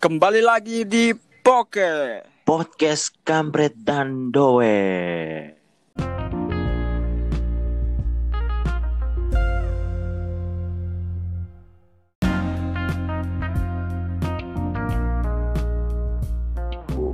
Kembali 0.00 0.40
lagi 0.40 0.88
di 0.88 1.12
Poke. 1.44 2.24
podcast 2.48 3.12
kampret 3.20 3.76
dan 3.84 4.32
doe. 4.32 4.80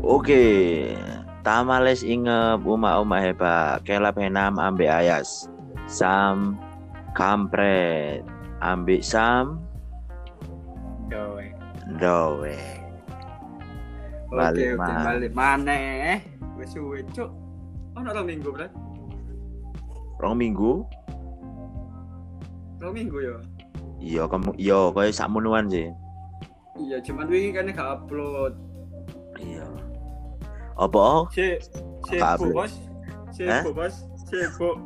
Oke, 0.06 0.46
tamales 1.42 2.06
ingep 2.06 2.62
uma 2.62 3.02
uma 3.02 3.18
heba 3.18 3.82
kelap 3.82 4.14
henam 4.14 4.62
ambe 4.62 4.86
ayas. 4.86 5.50
Sam 5.90 6.54
kampret. 7.18 8.22
Ambil 8.62 9.02
sam. 9.02 9.58
Oke, 11.10 11.55
doe. 11.94 12.58
Balik 14.26 14.74
oke, 14.74 14.80
mana? 14.82 15.02
balik 15.06 15.32
mana? 15.32 15.76
Wes 16.58 16.74
suwe, 16.74 17.06
Cuk. 17.14 17.30
Ono 17.96 18.08
rong 18.10 18.26
minggu, 18.26 18.48
Bro. 18.50 18.68
Rong 20.20 20.36
minggu 20.36 20.72
Rong 22.76 22.92
minggu 22.92 23.18
ya. 23.24 23.36
Iya, 23.96 24.22
kamu 24.28 24.52
iya 24.60 24.78
koyo 24.92 25.08
sakmonoan 25.08 25.72
sih. 25.72 25.88
Iya, 26.76 27.00
cuman 27.00 27.26
wingi 27.32 27.56
kan 27.56 27.72
gak 27.72 28.04
upload. 28.04 28.52
Iya. 29.40 29.64
Apa? 30.76 31.24
Si 31.32 31.56
sibuk, 32.04 32.52
upload. 32.52 32.52
Bos. 32.52 32.72
Sibuk, 33.32 33.72
Bos. 33.72 33.94
Sibuk. 34.28 34.76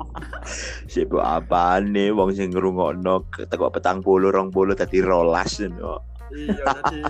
Sibuk 0.92 1.22
apa 1.22 1.78
nih 1.84 2.10
wong 2.10 2.32
sing 2.32 2.50
ngrungokno 2.50 3.28
teko 3.46 3.70
petang 3.70 4.00
puluh 4.00 4.32
rong 4.32 4.48
puluh 4.50 4.72
dadi 4.72 5.04
rolas 5.04 5.60
no. 5.60 6.09
Iya, 6.30 6.64
tadi 6.80 7.02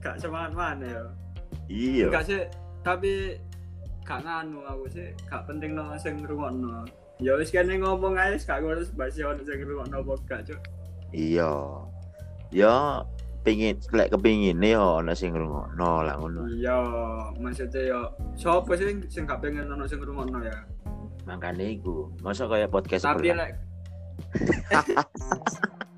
gak 0.00 0.16
semangat 0.18 0.52
mana 0.56 0.84
ya. 0.86 1.04
Iya. 1.70 2.06
Enggak 2.10 2.24
sih, 2.26 2.40
tapi 2.82 3.36
gak 4.06 4.22
nganu 4.24 4.64
aku 4.66 4.84
sih, 4.90 5.08
gak 5.28 5.44
penting 5.46 5.76
no 5.76 5.94
sing 6.00 6.18
ngrungokno. 6.18 6.88
Ya 7.20 7.36
wis 7.36 7.52
kene 7.52 7.76
ngomong 7.78 8.16
ae, 8.16 8.40
gak 8.40 8.64
ngurus 8.64 8.90
basi 8.96 9.22
ono 9.22 9.42
sing 9.44 9.60
ngrungokno 9.60 10.02
apa 10.02 10.12
gak, 10.26 10.40
Cuk. 10.48 10.60
Iya. 11.12 11.52
Ya 12.50 13.04
pingin 13.40 13.80
lek 13.96 14.12
kepingin 14.12 14.60
nih 14.60 14.76
ono 14.76 15.12
sing 15.12 15.36
ngrungokno 15.36 15.90
lah 16.06 16.14
ngono. 16.16 16.48
Iya, 16.48 16.78
maksudnya 17.38 17.80
ya 17.82 18.00
sapa 18.34 18.72
sih 18.78 19.04
sing 19.12 19.28
gak 19.28 19.44
pengen 19.44 19.68
ono 19.70 19.84
sing 19.84 20.00
ngrungokno 20.00 20.40
ya. 20.42 20.58
Makane 21.28 21.76
iku. 21.76 22.08
Masa 22.24 22.48
kaya 22.48 22.66
podcast 22.66 23.04
Tapi 23.04 23.36
lek 23.36 23.52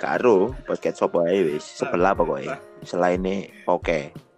Karo 0.00 0.56
podcast 0.64 1.00
sopo 1.00 1.22
ae 1.26 1.44
wis? 1.44 1.64
Sebelah 1.64 2.16
pokoknya. 2.16 2.56
Selain 2.82 3.20
ini 3.20 3.52
oke. 3.68 4.30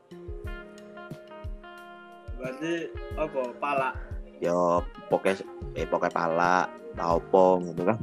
berarti 2.42 2.91
apa 3.14 3.55
pala 3.62 3.94
Yo 4.42 4.83
podcast 5.06 5.47
eh 5.78 5.86
poke 5.86 6.10
pala 6.10 6.66
ta 6.98 7.14
opo 7.14 7.62
ngono 7.62 7.94
kan. 7.94 7.98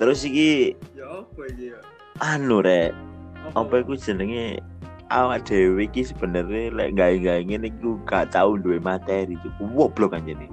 Terus 0.00 0.24
iki 0.24 0.72
ya 0.96 1.20
apa 1.20 1.40
iki 1.52 1.76
anu 2.24 2.64
rek. 2.64 2.96
Apa? 3.52 3.84
Iku 3.84 4.00
jenenge? 4.00 4.64
Awak 5.12 5.44
dhewe 5.52 5.84
iki 5.84 6.06
sebenarnya 6.06 6.72
lek 6.72 6.96
gawe-gawe 6.96 7.42
ngene 7.44 7.68
iku 7.68 8.00
gak 8.08 8.32
tau 8.32 8.56
duwe 8.56 8.80
materi 8.80 9.36
cukup 9.44 9.68
goblok 9.92 10.16
anjene 10.16 10.48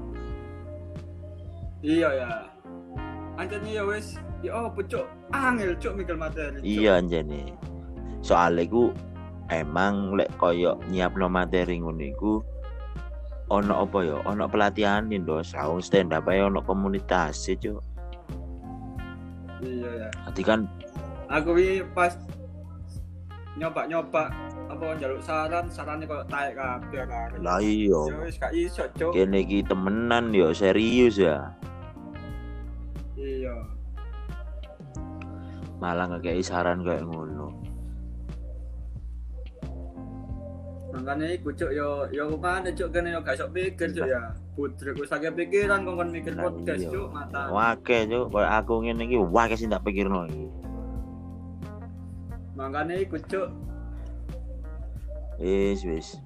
Iya 1.82 2.10
ya. 2.14 2.30
Anjane 3.38 3.70
ya 3.70 3.84
wis 3.86 4.18
ya 4.42 4.54
apa 4.54 4.82
cuk 4.82 5.06
angel 5.30 5.74
cuk 5.78 5.94
mikir 5.94 6.14
materi. 6.14 6.58
Cuk. 6.58 6.66
iya 6.66 6.98
anjene 6.98 7.54
soalnya 8.22 8.66
iku 8.66 8.90
emang 9.50 10.14
lek 10.14 10.30
koyo 10.38 10.78
nyiapno 10.90 11.26
materi 11.26 11.78
ngono 11.78 12.02
iku 12.02 12.34
ono 13.50 13.82
apa 13.82 13.98
ya 14.02 14.18
ono 14.26 14.46
pelatihan 14.46 15.06
ndo 15.10 15.42
saung 15.42 15.82
stand 15.82 16.14
up 16.14 16.26
ae 16.30 16.42
ono 16.42 16.62
komunitas 16.62 17.46
cuk 17.46 17.82
Iya 19.58 19.90
ya. 20.06 20.10
Nanti 20.26 20.42
kan 20.46 20.70
Aku 21.28 21.58
wi 21.58 21.82
pas 21.92 22.14
nyoba-nyoba 23.58 24.30
apa 24.70 24.84
njaluk 24.96 25.18
saran, 25.26 25.66
sarannya 25.66 26.06
kok 26.06 26.30
taek 26.30 26.54
kabeh 26.54 27.04
kan. 27.10 27.30
lah 27.42 27.58
Ya 27.58 27.66
iya 27.66 28.02
wis 28.22 28.38
gak 28.38 28.54
iso 28.54 28.86
cuk. 28.94 29.18
kene 29.18 29.42
iki 29.42 29.66
temenan 29.66 30.30
yo 30.30 30.54
serius 30.54 31.18
ya 31.18 31.50
Iya. 33.18 33.56
malah 35.78 36.10
ngekei 36.10 36.42
saran 36.42 36.82
kayak 36.82 37.06
ngono 37.06 37.54
Makanya 40.98 41.30
iku 41.30 41.54
cuk 41.54 41.72
yo 41.78 42.10
yo 42.10 42.26
mana 42.42 42.74
cuk 42.74 42.90
kene 42.90 43.14
yo 43.14 43.22
gak 43.22 43.38
iso 43.38 43.46
pikir 43.54 43.94
cuk 43.94 44.10
ya. 44.10 44.34
Putri 44.58 44.98
ku 44.98 45.06
sakit 45.06 45.38
pikiran 45.38 45.86
kongkon 45.86 46.10
mikir 46.10 46.34
Lah 46.34 46.50
podcast 46.50 46.82
iya. 46.82 46.90
cuk 46.90 47.08
mata. 47.14 47.42
Wake 47.54 47.98
cuk 48.10 48.26
koyo 48.34 48.48
aku 48.50 48.74
ngene 48.82 49.06
iki 49.06 49.18
wake 49.22 49.54
sing 49.54 49.70
tak 49.70 49.86
pikirno 49.86 50.26
iki 50.26 50.46
Makanya 52.58 52.98
iku 52.98 53.18
cuk 53.30 53.48
wis 55.38 55.86
wis 55.86 56.18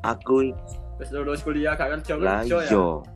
aku 0.00 0.56
wis 0.96 1.08
lulus 1.12 1.44
kuliah 1.44 1.76
gak 1.76 2.00
kerja 2.00 2.16
lah 2.16 2.40
kerja 2.40 2.58
ya. 2.64 3.11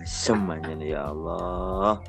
Asem 0.00 0.40
anjene 0.48 0.96
ya 0.96 1.12
Allah. 1.12 2.00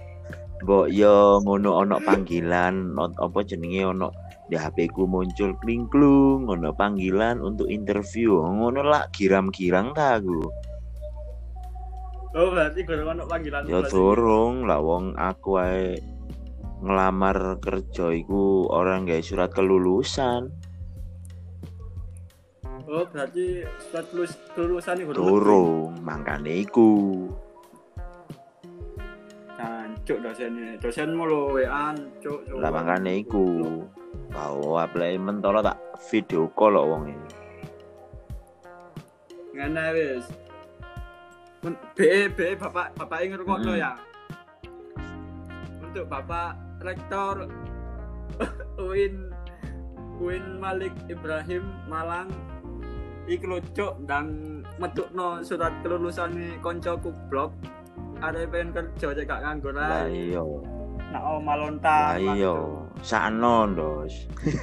Mbok 0.62 0.88
yo 0.94 1.42
ngono 1.42 1.84
ono 1.84 1.98
panggilan 2.02 2.94
apa 2.98 3.40
jenenge 3.42 3.82
ono 3.82 4.14
di 4.46 4.56
HP 4.60 4.94
ku 4.94 5.10
muncul 5.10 5.58
klingklung 5.60 6.46
ono 6.48 6.70
panggilan 6.72 7.42
untuk 7.42 7.68
interview. 7.68 8.40
Ngono 8.40 8.86
lah 8.86 9.10
giram-girang 9.12 9.92
ta 9.92 10.22
aku. 10.22 10.40
Oh 12.32 12.48
berarti 12.48 12.88
gue 12.88 12.96
ono 13.04 13.28
panggilan 13.28 13.68
ya 13.68 13.84
plus 13.84 13.92
durung 13.92 14.64
lah 14.64 14.80
wong 14.80 15.20
aku 15.20 15.60
ae 15.60 16.00
ngelamar 16.80 17.60
kerja 17.60 18.16
iku 18.16 18.72
orang 18.72 19.04
gawe 19.04 19.20
surat 19.20 19.52
kelulusan. 19.52 20.48
Oh 22.92 23.08
berarti 23.08 23.64
surat 23.88 24.08
lulus 24.16 24.34
kelulusan 24.52 24.96
iku 25.04 25.12
durung 25.16 25.96
mangkane 26.04 26.64
iku 26.64 27.28
Cancuk 30.02 30.18
dosennya. 30.26 30.82
Dosenmu 30.82 31.24
lo 31.30 31.54
WA 31.54 31.94
cuk. 32.26 32.42
cuk. 32.50 32.58
lah 32.58 32.74
mangkane 32.74 33.22
iku 33.22 33.46
bawa 34.34 34.90
apply 34.90 35.14
mentolo 35.22 35.62
tak 35.62 35.78
video 36.10 36.50
call 36.58 36.74
kok 36.74 36.90
wong 36.90 37.04
ini 37.14 37.30
Ngene 39.54 39.86
wis. 39.94 40.26
BE 41.94 42.34
BE 42.34 42.58
bapak 42.58 42.98
bapak 42.98 43.30
ingin 43.30 43.46
ngrungokno 43.46 43.78
Mm-mm. 43.78 43.84
ya. 43.86 43.94
Untuk 45.86 46.10
bapak 46.10 46.58
rektor 46.82 47.46
UIN 48.82 49.30
UIN 50.18 50.58
Malik 50.58 50.98
Ibrahim 51.14 51.62
Malang 51.86 52.34
iki 53.30 53.46
lho 53.46 53.62
cuk 53.78 54.02
ndang 54.02 54.66
metukno 54.82 55.46
surat 55.46 55.78
kelulusan 55.86 56.58
konco 56.58 56.98
kublok 56.98 57.54
ada 58.22 58.46
pengen 58.46 58.70
kerja 58.70 59.18
cek 59.18 59.26
gak 59.26 59.42
nganggur 59.42 59.74
lah 59.74 60.06
iya. 60.06 60.46
Nak 61.12 61.28
oh 61.28 61.42
lah 61.42 61.44
malontar 61.44 62.22
iya. 62.22 62.54
Sakno 63.02 63.66
ndos 63.66 64.14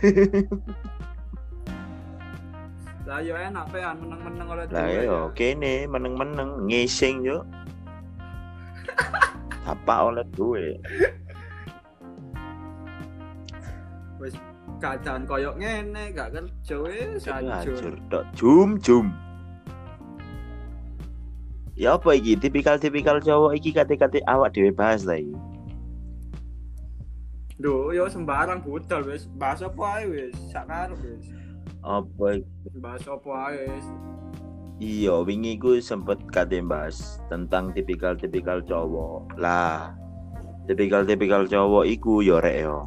lah 3.09 3.25
yo 3.25 3.33
enak 3.35 3.65
pean 3.73 3.97
meneng-meneng 3.99 4.47
oleh 4.47 4.65
lah 4.71 4.87
iya 4.87 5.03
ya. 5.09 5.19
kene 5.35 5.91
meneng-meneng 5.91 6.71
ngising 6.71 7.27
yo 7.27 7.43
apa 9.73 9.95
oleh 10.07 10.23
duwe 10.37 10.79
wis 14.23 14.39
keadaan 14.79 15.27
koyok 15.27 15.59
ngene 15.59 16.15
gak 16.15 16.31
kerja 16.37 16.77
wis. 16.87 17.27
Hancur. 17.27 17.99
tok 18.07 18.23
jum 18.39 18.79
jum 18.79 19.11
ya 21.79 21.95
apa 21.95 22.19
iki 22.19 22.35
tipikal-tipikal 22.35 23.23
cowok 23.23 23.55
iki 23.55 23.71
kate-kate 23.71 24.19
awak 24.27 24.51
dhewe 24.51 24.75
bahas 24.75 25.07
ta 25.07 25.15
iki 25.15 25.39
Duh, 27.59 27.91
yo 27.91 28.07
sembarang 28.07 28.63
budal 28.63 29.03
wis. 29.03 29.27
Bahas 29.35 29.67
apa 29.67 29.99
ae 29.99 30.07
wis. 30.07 30.31
Sak 30.55 30.71
karep 30.71 30.95
wis. 31.03 31.27
apa 31.83 32.39
iki? 32.39 32.47
Bahas 32.79 33.03
apa 33.03 33.31
ae 33.51 33.67
wis. 33.67 33.87
iya 34.79 35.27
wingi 35.27 35.59
ku 35.59 35.75
sempet 35.83 36.23
kate 36.31 36.63
bahas 36.63 37.19
tentang 37.27 37.75
tipikal-tipikal 37.75 38.63
cowok 38.63 39.35
lah 39.35 39.91
tipikal-tipikal 40.71 41.51
cowok 41.51 41.83
iku 41.83 42.23
yo 42.23 42.39
rek 42.39 42.63
yo 42.63 42.87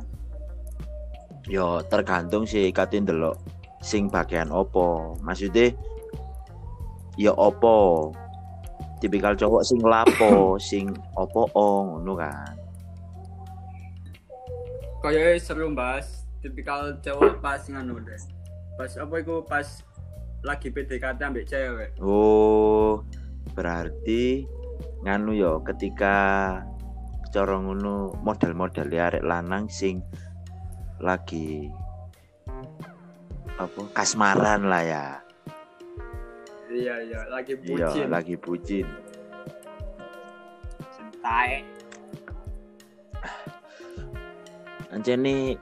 yo 1.52 1.84
tergantung 1.92 2.48
sih 2.48 2.72
kate 2.72 2.96
ndelok 2.96 3.36
sing 3.84 4.08
bagian 4.08 4.48
opo 4.56 5.20
maksudnya 5.20 5.76
ya 7.20 7.36
opo 7.36 8.10
tipikal 9.02 9.34
cowok 9.34 9.66
sing 9.66 9.82
lapo, 9.82 10.56
sing 10.70 10.86
opo 11.18 11.50
ngono 11.52 12.14
kan. 12.14 12.54
Kaya 15.02 15.34
seru 15.42 15.74
bahas 15.74 16.30
tipikal 16.46 16.94
cowok 17.02 17.42
pas 17.42 17.66
nganu 17.66 17.98
deh. 18.06 18.22
Pas 18.78 18.94
apa 19.02 19.14
iku 19.18 19.42
pas 19.42 19.66
lagi 20.46 20.70
PDKT 20.70 21.20
ambek 21.22 21.50
cewek. 21.50 21.90
Oh, 21.98 23.02
berarti 23.58 24.46
nganu 25.02 25.34
yo 25.34 25.66
ketika 25.66 26.16
cara 27.34 27.56
ngono 27.58 28.14
model-model 28.22 28.94
arek 28.94 29.26
lanang 29.26 29.66
sing 29.72 30.06
lagi 31.02 31.66
apa 33.58 33.82
kasmaran 33.98 34.70
lah 34.70 34.84
ya. 34.86 35.06
Iya 36.72 36.96
iya, 37.04 37.20
lagi 37.28 37.54
Iya, 37.60 37.88
bucin. 37.92 38.08
lagi 38.08 38.36
bucin. 38.40 38.88
Anjene 44.92 45.56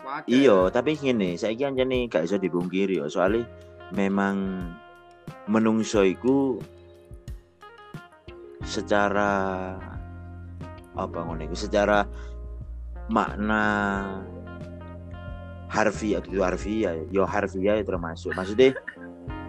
Waduh. 0.00 0.28
iya, 0.28 0.58
tapi 0.72 0.96
ngene, 0.96 1.36
saiki 1.36 1.64
anjene 1.64 2.08
gak 2.08 2.24
iso 2.28 2.36
dibungkiri 2.40 3.00
yo, 3.00 3.06
soalnya 3.08 3.44
memang 3.92 4.68
menungso 5.48 6.00
iku 6.04 6.56
secara 8.64 9.30
apa 10.96 11.18
ngono 11.24 11.44
iku 11.44 11.56
secara 11.56 12.04
makna 13.12 13.64
harfiah 15.68 16.20
itu 16.24 16.40
harfiah 16.40 16.94
yo 17.10 17.24
harfiah 17.26 17.80
termasuk 17.84 18.32
maksudnya 18.36 18.76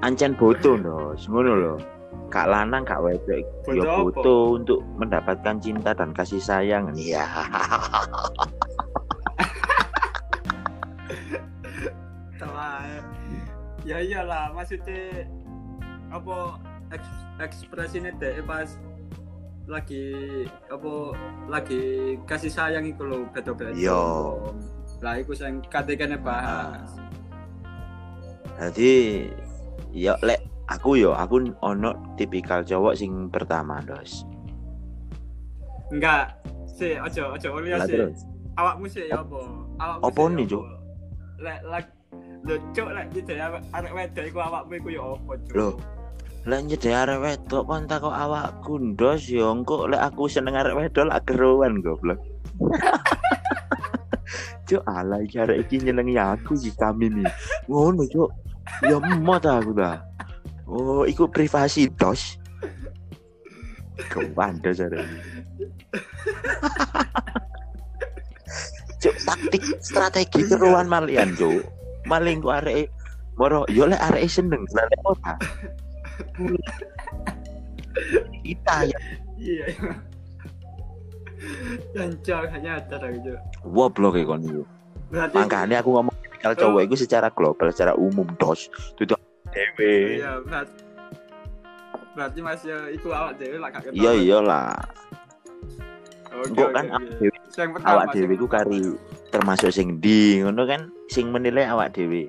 ancen 0.04 0.36
boto 0.36 0.76
loh 0.76 1.16
ngono 1.16 1.54
loh 1.56 1.78
kak 2.28 2.52
lanang 2.52 2.84
kak 2.84 3.00
wedok 3.00 3.40
yo 3.72 3.88
apa? 3.88 4.04
boto 4.04 4.60
untuk 4.60 4.84
mendapatkan 5.00 5.56
cinta 5.64 5.96
dan 5.96 6.12
kasih 6.12 6.44
sayang 6.44 6.92
iya 7.00 7.24
Telah. 12.34 12.84
Ya 13.84 14.00
iyalah, 14.00 14.56
maksudnya 14.56 15.28
apa 16.08 16.56
eks, 16.92 17.10
ekspresinya 17.40 18.12
deh 18.16 18.40
pas 18.48 18.80
lagi 19.68 20.04
apa 20.68 20.94
lagi 21.48 22.16
kasih 22.28 22.52
sayang 22.52 22.88
iku 22.88 23.04
lho 23.04 23.28
beda-beda. 23.32 23.76
Yo. 23.76 24.40
Lah 25.04 25.20
iku 25.20 25.36
sing 25.36 25.60
katekane 25.68 26.16
bahas. 26.16 26.96
Jadi 28.56 29.28
ya 29.94 30.18
lek 30.26 30.42
aku 30.68 30.98
yo 30.98 31.14
aku 31.14 31.54
ono 31.62 31.94
tipikal 32.18 32.66
cowok 32.66 32.98
sing 32.98 33.30
pertama 33.30 33.78
dos. 33.86 34.26
Enggak. 35.94 36.34
Si, 36.66 36.98
ojo 36.98 37.38
ojo 37.38 37.48
sih. 37.86 37.94
terus. 37.94 38.26
Awakmu 38.58 38.86
sih 38.90 39.06
ya 39.06 39.22
apa? 39.22 39.40
Awakmu 39.78 40.06
Apa 40.10 40.22
nih, 40.34 40.46
ya 40.46 40.50
Cuk? 40.50 40.64
Lek 41.44 41.60
lek 41.70 41.86
lho 42.44 42.56
cuk 42.76 42.88
lek 42.92 43.06
ya 43.30 43.48
arek 43.72 43.94
wedok 43.94 44.26
iku 44.28 44.40
awakmu 44.42 44.74
iku 44.82 44.90
ya 44.90 45.02
apa, 45.06 45.32
Cuk? 45.46 45.54
Loh. 45.54 45.74
Lek 46.50 46.62
nyedek 46.66 46.98
arek 46.98 47.20
wedok 47.22 47.64
kon 47.70 47.86
tak 47.86 48.02
kok 48.02 48.18
awakku 48.18 48.74
ndos 48.82 49.30
yo 49.30 49.54
engko 49.54 49.86
lek 49.86 50.02
aku 50.02 50.26
seneng 50.26 50.58
arek 50.58 50.74
wedok 50.74 51.14
lak 51.14 51.22
keruan 51.30 51.86
goblok. 51.86 52.18
Cuk 54.68 54.82
ala 54.90 55.22
iki 55.22 55.38
arek 55.38 55.70
iki 55.70 55.86
nyenengi 55.86 56.18
aku 56.18 56.58
iki 56.58 56.74
kami 56.74 57.10
nih. 57.10 57.30
Ngono 57.70 58.02
cuk. 58.10 58.34
Ya 58.82 58.98
emot 58.98 59.44
aku 59.46 59.72
dah. 59.78 60.02
Oh, 60.66 61.06
iku 61.06 61.30
privasi 61.30 61.86
dos. 61.94 62.40
Kewandos 64.10 64.82
arek 64.82 65.06
iki. 65.06 65.20
Cuk 69.04 69.16
taktik 69.22 69.64
strategi 69.84 70.42
keruan 70.50 70.90
malian 70.90 71.38
cuk. 71.38 71.62
Maling 72.10 72.42
ku 72.42 72.50
arek 72.50 72.90
moro 73.38 73.68
yo 73.70 73.86
lek 73.86 74.02
arek 74.02 74.26
seneng 74.26 74.66
lek 74.74 75.02
ora. 75.06 75.34
Kita 78.42 78.76
ya 78.90 79.00
Iya. 79.38 79.66
Jancok 81.92 82.48
hanya 82.56 82.80
ada 82.80 83.08
gitu. 83.12 83.36
woblok 83.68 84.16
ya 84.16 84.24
kon. 84.24 84.42
Berarti 85.12 85.36
Makanya 85.36 85.84
aku 85.84 85.90
ngomong 86.00 86.13
tipikal 86.44 86.60
cowok 86.60 86.82
itu 86.84 86.96
secara 87.00 87.28
global, 87.32 87.68
secara 87.72 87.96
umum 87.96 88.28
dos. 88.36 88.68
Itu 89.00 89.16
dewe. 89.56 90.20
Iya, 90.20 90.44
berarti 90.44 90.76
berarti 92.14 92.40
Mas 92.44 92.62
ya 92.62 92.78
iku 92.92 93.10
awak 93.10 93.40
dhewe 93.40 93.58
lah 93.58 93.70
gak 93.72 93.90
Iya 93.96 94.12
iyalah. 94.20 94.76
Oke, 96.34 96.62
oke, 96.62 96.74
kan 96.76 96.86
oke. 96.92 97.28
awak 97.88 98.12
dhewe 98.12 98.34
ku 98.36 98.46
kari 98.46 98.82
termasuk 99.32 99.72
sing 99.72 99.98
ndi 99.98 100.44
ngono 100.44 100.68
kan 100.68 100.92
sing 101.08 101.32
menilai 101.32 101.64
awak 101.64 101.96
dhewe. 101.96 102.28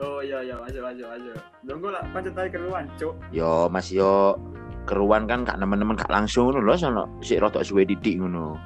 Oh 0.00 0.24
iya 0.24 0.40
iya, 0.40 0.56
masuk 0.56 0.80
masuk 0.80 1.04
masuk. 1.04 1.36
Dongko 1.68 1.88
lah 1.92 2.02
pancet 2.16 2.32
ae 2.40 2.48
keruan, 2.48 2.88
Cuk. 2.96 3.12
Yo 3.36 3.68
Mas 3.68 3.92
yo 3.92 4.40
keruan 4.88 5.28
kan 5.28 5.44
gak 5.44 5.60
nemen-nemen 5.60 6.00
gak 6.00 6.08
langsung 6.08 6.48
ngono 6.48 6.64
lho 6.64 6.74
sono 6.80 7.04
sik 7.20 7.44
rotok 7.44 7.60
suwe 7.60 7.84
didik 7.84 8.16
ngono. 8.16 8.56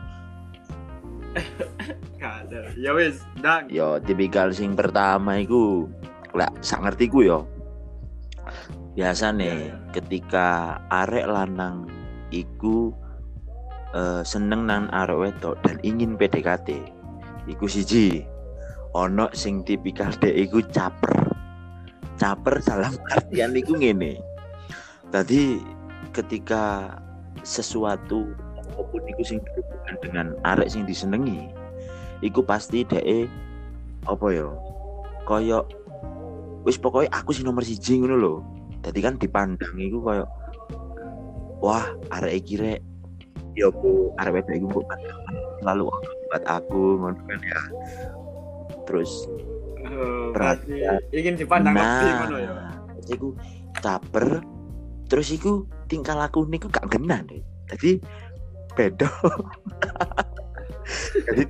Ada. 2.54 2.70
Ya 2.78 2.94
wis, 2.94 3.18
ndang. 3.42 3.66
Yo 3.66 3.98
tipikal 3.98 4.54
sing 4.54 4.78
pertama 4.78 5.42
iku 5.42 5.90
lek 6.38 6.54
sak 6.62 6.86
ngertiku 6.86 7.26
yo. 7.26 7.38
Biasa 8.94 9.34
nih 9.34 9.42
Iya, 9.42 9.58
iya. 9.58 9.74
ketika 9.90 10.78
arek 10.86 11.26
lanang 11.26 11.90
iku 12.30 12.94
eh, 13.90 14.22
seneng 14.22 14.70
nang 14.70 14.86
arek 14.94 15.18
wedok 15.18 15.58
dan 15.66 15.82
ingin 15.82 16.14
PDKT. 16.14 16.78
Iku 17.50 17.66
siji. 17.66 18.22
Ono 18.94 19.26
sing 19.34 19.66
tipikal 19.66 20.14
dek 20.22 20.38
iku 20.38 20.62
caper. 20.70 21.26
Caper 22.14 22.62
dalam 22.62 22.94
artian 23.10 23.58
iku 23.58 23.74
ngene. 23.74 24.22
Tadi 25.10 25.58
ketika 26.14 26.94
sesuatu 27.42 28.30
apa 28.62 28.82
pun 28.86 29.02
iku 29.10 29.22
sing 29.26 29.42
berhubungan 29.42 29.96
dengan 29.98 30.26
arek 30.46 30.70
sing 30.70 30.86
disenengi, 30.86 31.50
iku 32.24 32.40
pasti 32.40 32.82
dek 32.82 33.28
apa 34.04 34.26
ya? 34.32 34.48
Koyok 35.24 35.64
wis 36.64 36.80
pokoknya 36.80 37.12
aku 37.12 37.30
sih 37.30 37.44
nomor 37.44 37.60
siji 37.60 38.00
ngono 38.00 38.16
lho. 38.16 38.34
Tadi 38.80 38.98
kan 38.98 39.16
dipandang 39.16 39.76
iku 39.76 40.00
koyok 40.00 40.28
wah 41.60 41.84
arek 42.10 42.40
iki 42.40 42.54
rek 42.56 42.80
ya 43.54 43.68
bu 43.70 44.12
arek 44.18 44.42
wedok 44.42 44.54
iku 44.54 44.66
kok 44.82 44.86
selalu 45.60 45.82
buat 46.26 46.44
aku 46.44 46.82
ngono 46.98 47.20
kan 47.22 47.40
ya. 47.40 47.60
Terus 48.84 49.12
Oh, 49.84 50.32
Berarti- 50.32 50.80
berarti 50.80 51.12
ingin 51.12 51.36
dipandang 51.36 51.76
lebih 51.76 52.10
ngono 52.16 52.36
ya. 52.40 52.52
iku 53.04 53.36
caper 53.76 54.40
terus 55.04 55.28
iku 55.28 55.68
tingkah 55.84 56.16
laku 56.16 56.48
niku 56.48 56.72
gak 56.72 56.88
genah 56.88 57.20
deh. 57.20 57.44
Jadi 57.68 58.00
beda. 58.72 59.04
Jadi 61.14 61.42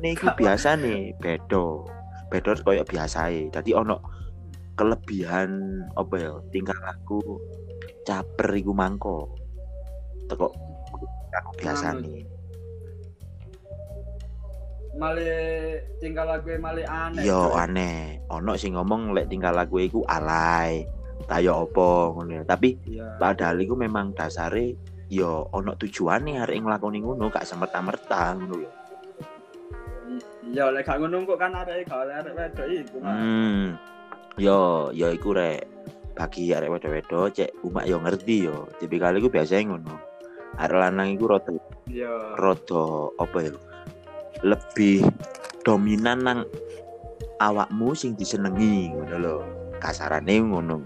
ini 0.00 0.08
iku 0.12 0.26
biasa 0.36 0.76
nih 0.76 1.16
bedo 1.16 1.88
bedo 2.28 2.52
koyo 2.60 2.84
biasa 2.84 3.32
Tadi 3.48 3.72
ono 3.72 3.96
kelebihan 4.78 5.50
apa 5.96 6.14
ya 6.20 6.32
tingkah 6.54 6.76
laku 6.84 7.20
caper 8.04 8.48
iku 8.54 8.72
mangko. 8.72 9.32
Teko 10.28 10.52
aku 11.32 11.50
biasa 11.58 11.96
Manut. 11.96 12.02
nih. 12.04 12.22
Male 14.98 15.30
tinggal 16.02 16.26
lagu 16.26 16.50
male 16.58 16.82
aneh. 16.82 17.22
Yo 17.22 17.54
aneh. 17.54 18.18
Ono 18.34 18.58
sing 18.58 18.74
ngomong 18.74 19.14
lek 19.14 19.30
tingkah 19.30 19.54
laku 19.54 19.86
iku 19.86 20.00
alay. 20.10 20.82
Tayo 21.28 21.68
opo 21.68 22.16
ngono 22.18 22.40
ya. 22.40 22.42
Tapi 22.42 22.74
Iya. 22.88 23.14
padahal 23.20 23.60
iku 23.62 23.78
memang 23.78 24.10
dasare 24.16 24.74
yo 25.08 25.48
ono 25.56 25.72
tujuane 25.72 26.36
arek 26.44 26.60
nglakoni 26.60 27.00
ngono 27.00 27.32
gak 27.32 27.48
semerta-merta 27.48 28.36
ngono 28.36 28.54
lho. 28.60 28.70
Ya 30.52 30.68
lek 30.68 30.84
gak 30.84 31.00
ngono 31.00 31.24
kok 31.24 31.40
kan 31.40 31.52
arek 31.56 31.88
gak 31.88 32.08
arek 32.12 32.32
wedok 32.36 32.68
iku. 32.68 32.96
Mas. 33.00 33.16
Hmm. 33.16 33.64
Yo, 34.36 34.88
yo 34.92 35.08
iku 35.10 35.32
rek 35.32 35.64
bagi 36.12 36.52
arek 36.52 36.70
wedok-wedok 36.70 37.32
cek 37.32 37.50
umak 37.64 37.88
yo 37.88 37.96
ngerti 38.04 38.36
yo. 38.48 38.68
Tipikal 38.76 39.16
iku 39.16 39.32
biasa 39.32 39.64
ngono. 39.64 39.96
Arek 40.60 40.78
lanang 40.78 41.08
iku 41.16 41.24
rada 41.32 41.52
Iya. 41.88 42.36
rada 42.36 42.84
apa 43.16 43.36
ya? 43.48 43.52
Lebih 44.44 45.08
dominan 45.64 46.20
nang 46.20 46.38
awakmu 47.40 47.96
sing 47.96 48.12
disenengi 48.12 48.92
ngono 48.92 49.16
lho. 49.16 49.36
Kasarane 49.80 50.36
ngono. 50.36 50.76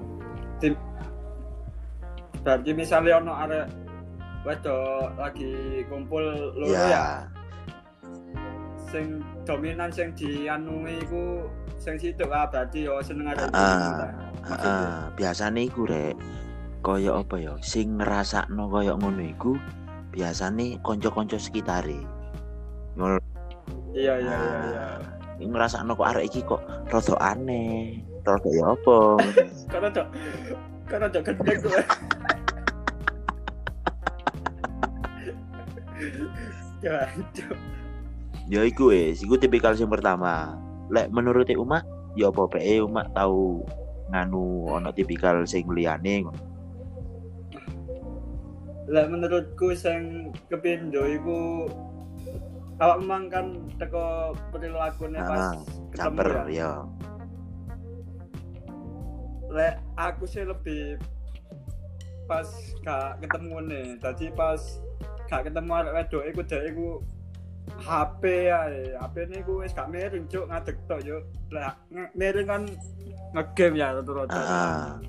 Berarti 2.43 2.71
misalnya 2.75 3.23
ono 3.23 3.33
arek 3.39 3.67
wedok 4.43 5.15
lagi 5.19 5.83
kumpul 5.87 6.23
loro 6.59 6.75
ya. 6.75 6.87
Ya. 6.91 7.07
Sing 8.91 9.25
dominan 9.49 9.89
sing 9.89 10.13
dianungi 10.13 11.01
iku 11.07 11.49
sing 11.81 11.97
situ 11.97 12.27
ah 12.29 12.47
berarti 12.51 12.87
yo 12.87 13.01
seneng 13.01 13.33
itu. 13.33 13.47
Heeh, 14.43 14.91
biasane 15.15 15.71
iku 15.71 15.87
rek 15.87 16.19
kaya 16.83 17.23
apa 17.23 17.35
ya? 17.39 17.55
Sing 17.63 17.97
ngrasakno 17.97 18.69
kaya 18.69 18.99
ngono 18.99 19.23
iku 19.23 19.55
biasane 20.13 20.83
kanca-kanca 20.83 21.39
sekitare. 21.39 22.03
Iya 23.95 24.15
iya 24.19 24.37
iya 24.37 24.59
iya. 24.69 24.87
Nah, 25.41 25.49
ngrasakno 25.49 25.95
kok 25.95 26.09
arek 26.13 26.25
iki 26.29 26.41
kok 26.45 26.61
rada 26.91 27.15
aneh. 27.23 28.03
Rada 28.27 28.51
ya 28.51 28.75
apa? 28.75 28.99
Karena 29.73 29.89
ada 29.89 30.05
karena 30.93 31.09
ada 31.09 31.21
gendeng 31.25 31.57
gue 31.65 31.73
ya 38.51 38.61
iku 38.67 38.91
wis 38.91 39.23
iku 39.23 39.39
tipikal 39.39 39.73
sing 39.79 39.87
pertama. 39.87 40.59
Lek 40.91 41.09
menurut 41.15 41.47
Uma 41.57 41.81
ya 42.19 42.29
apa 42.29 42.45
pe 42.51 42.83
Uma 42.83 43.07
tahu 43.15 43.63
nganu 44.13 44.69
ono 44.69 44.91
tipikal 44.93 45.47
sing 45.47 45.65
liyane 45.71 46.27
ngono. 46.27 46.43
lah 48.93 49.09
menurutku 49.09 49.73
sing 49.73 50.29
kepindo 50.53 51.07
iku 51.07 51.65
awak 52.77 52.99
memang 53.01 53.31
kan 53.33 53.47
teko 53.81 54.37
perilakunya 54.53 55.23
pas 55.23 55.55
Ah, 55.55 55.55
caper 55.97 56.29
ya? 56.29 56.45
ya 56.51 56.71
lek 59.49 59.81
aku 59.97 60.29
sih 60.29 60.45
lebih 60.45 61.01
pas 62.25 62.49
gak 62.85 63.21
ketemu 63.21 63.57
nih. 63.69 63.87
Tadi 64.01 64.27
pas 64.33 64.61
gak 65.33 65.49
ketemu 65.49 65.73
arek 65.73 65.95
wedok 65.97 66.23
iku 66.29 66.41
dek 66.45 66.63
iku 66.69 66.89
HP 67.81 68.23
ya 68.53 68.59
HP 69.01 69.15
ini 69.33 69.39
ku 69.49 69.65
wis 69.65 69.73
gak 69.73 69.89
miring 69.89 70.29
cuk 70.29 70.45
ngadeg 70.45 70.77
tok 70.85 71.01
yo 71.01 71.25
lah 71.49 71.73
miring 72.13 72.45
kan 72.45 72.63
ngegame 73.33 73.81
ya 73.81 73.97
rata-rata 73.97 74.37
ah. 74.37 75.01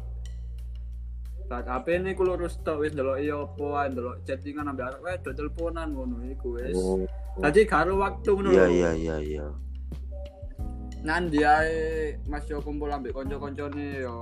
Saat 1.51 1.67
HP 1.67 1.87
ini 1.99 2.15
ku 2.15 2.23
lurus 2.23 2.55
tok 2.63 2.87
wis 2.87 2.95
ndelok 2.95 3.19
iya 3.19 3.35
apa 3.35 3.65
ae 3.83 3.87
ndelok 3.91 4.15
chattingan 4.23 4.71
ambek 4.71 4.95
arek 4.95 5.01
wedok 5.03 5.33
teleponan 5.35 5.91
ngono 5.91 6.17
iku 6.31 6.55
wis. 6.55 6.71
Oh. 6.79 7.03
Tadi 7.43 7.67
karo 7.67 7.99
waktu 7.99 8.29
ngono. 8.31 8.49
Iya 8.55 8.65
iya 8.71 8.91
iya 8.95 9.15
iya. 9.19 9.47
Nandi 11.03 11.43
ae 11.43 12.15
Mas 12.31 12.47
yo 12.47 12.63
kumpul 12.63 12.87
ambek 12.87 13.11
kanca-kancane 13.11 14.07
yo 14.07 14.15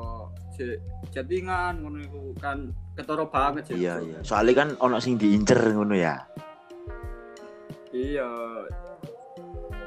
chattingan 1.10 1.80
ngono 1.80 1.98
iku 2.02 2.22
kan 2.38 2.70
ketara 2.94 3.24
banget 3.26 3.72
sih. 3.72 3.76
iya 3.80 3.96
iya 4.00 4.20
soalnya 4.22 4.54
kan 4.64 4.70
ono 4.78 5.00
sing 5.00 5.16
diincer 5.16 5.60
ngono 5.72 5.96
ya 5.96 6.16
Iya. 7.92 8.24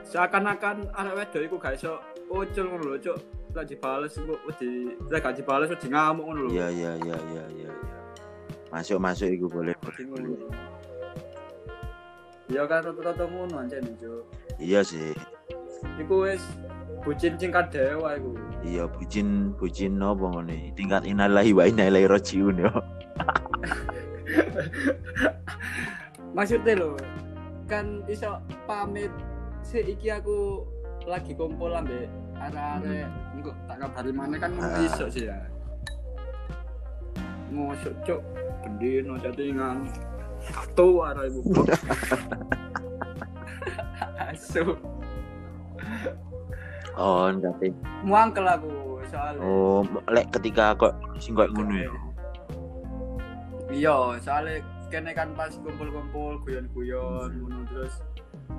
Seakan-akan 0.04 0.92
arek 0.92 1.14
wedok 1.16 1.42
iku 1.42 1.56
gak 1.56 1.80
iso 1.80 1.96
ucul 2.28 2.68
ngono 2.68 2.84
lho, 2.92 2.96
Cuk. 3.00 3.16
Lah 3.56 3.64
dibales 3.64 4.12
iku 4.12 4.36
wedi 4.44 4.92
lah 5.08 5.24
gak 5.24 5.40
dibales 5.40 5.72
wedi 5.72 5.88
ngamuk 5.88 6.24
ngono 6.28 6.40
lho. 6.44 6.50
iya 6.52 6.68
iya 6.68 6.92
iya 7.00 7.16
iya 7.32 7.44
iya 7.56 7.70
iya 7.72 7.98
masuk 8.68 9.00
masuk 9.00 9.32
iku 9.32 9.46
boleh 9.48 9.72
Wedi 9.72 10.04
ngono. 10.04 10.36
Iya 12.44 12.62
kan 12.68 12.84
rata-rata 12.84 13.24
ngono 13.24 13.54
ancen, 13.56 13.84
Cuk. 13.96 14.22
iya 14.60 14.84
sih 14.84 15.16
Iku 15.96 16.28
wis 16.28 16.44
bucin 17.04 17.36
tingkat 17.36 17.68
dewa 17.68 18.16
iku. 18.16 18.32
iya 18.64 18.88
bucin 18.88 19.52
bucin 19.60 20.00
apa 20.00 20.24
ngono 20.24 20.56
tingkat 20.72 21.04
inalahi 21.04 21.52
wa 21.52 21.68
inna 21.68 21.92
ilaihi 21.92 22.08
rajiun 22.08 22.56
yo. 22.64 22.72
Maksudnya 26.34 26.74
lo 26.80 26.96
kan 27.68 28.02
iso 28.08 28.40
pamit. 28.66 29.12
Si 29.64 29.80
iki 29.80 30.10
aku 30.10 30.64
lagi 31.04 31.32
kumpul 31.36 31.72
ambek 31.72 32.08
arek-arek. 32.36 33.06
Engko 33.36 33.50
tak 33.68 33.76
kabari 33.80 34.10
mana 34.12 34.36
kan 34.40 34.50
Ah. 34.58 34.80
iso 34.82 35.06
sih 35.08 35.28
ya. 35.28 35.36
Ngosok 37.52 37.94
cuk. 38.02 38.20
Pendino 38.64 39.14
chattingan. 39.20 39.84
Tuh 40.74 41.04
arek 41.04 41.32
ibu 41.32 41.40
asu 44.24 44.72
oh 46.98 47.30
ndate 47.30 47.74
muangkel 48.06 48.46
aku 48.46 49.00
soalnya. 49.08 49.40
Oh 49.42 49.84
lek 50.10 50.30
ketika 50.34 50.74
kok 50.74 50.94
sing 51.20 51.36
kok 51.36 51.50
ngono 51.52 51.74
ya? 51.74 51.90
Iya 53.70 53.96
soalnya 54.22 54.62
kene 54.92 55.10
kan 55.16 55.34
pas 55.34 55.50
kumpul-kumpul 55.58 56.38
guyon-guyon 56.46 57.30
ngono 57.42 57.60
terus 57.70 57.94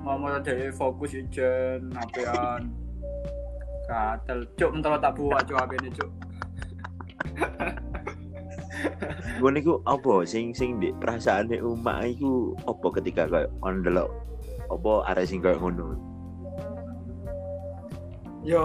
mau 0.02 0.18
mau 0.20 0.34
ada 0.34 0.52
fokus 0.74 1.16
ijen 1.16 1.92
apean. 1.96 2.70
Katel 3.86 4.42
cuk 4.58 4.70
mentolo 4.74 4.98
tak 4.98 5.14
buat 5.14 5.46
cuk 5.46 5.72
ini 5.78 5.90
cuk. 5.94 6.10
Ngono 9.40 9.56
iku 9.60 9.74
apa? 9.86 10.24
Sing 10.26 10.52
sing 10.52 10.82
di 10.82 10.90
perasaane 10.96 11.62
umak 11.62 12.18
iku 12.18 12.56
apa 12.66 12.86
ketika 13.00 13.30
kok 13.30 13.46
on 13.62 13.84
delok 13.84 14.10
apa 14.66 14.92
arek 15.14 15.26
sing 15.28 15.38
kok 15.38 15.62
ngono 15.62 16.15
yo 18.46 18.64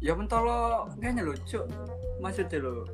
yo 0.00 0.12
mentolo 0.16 0.88
kayaknya 0.96 1.28
lho 1.28 1.34
cuk 1.44 1.64
maksudnya 2.24 2.56
lho 2.64 2.84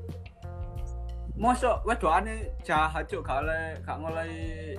mosok 1.38 1.86
wedokane 1.86 2.50
jahat 2.66 3.06
cuk 3.06 3.22
gak 3.22 3.40
oleh 3.46 3.78
gak 3.86 3.96
ngoleh 3.96 4.74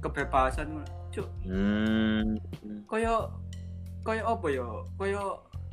kebebasan 0.00 0.80
cuk. 1.12 1.28
Hmm. 1.44 2.36
Koyo 2.88 3.28
koyo 4.04 4.22
apa 4.36 4.46
yo 4.52 4.66
koyo 4.96 5.22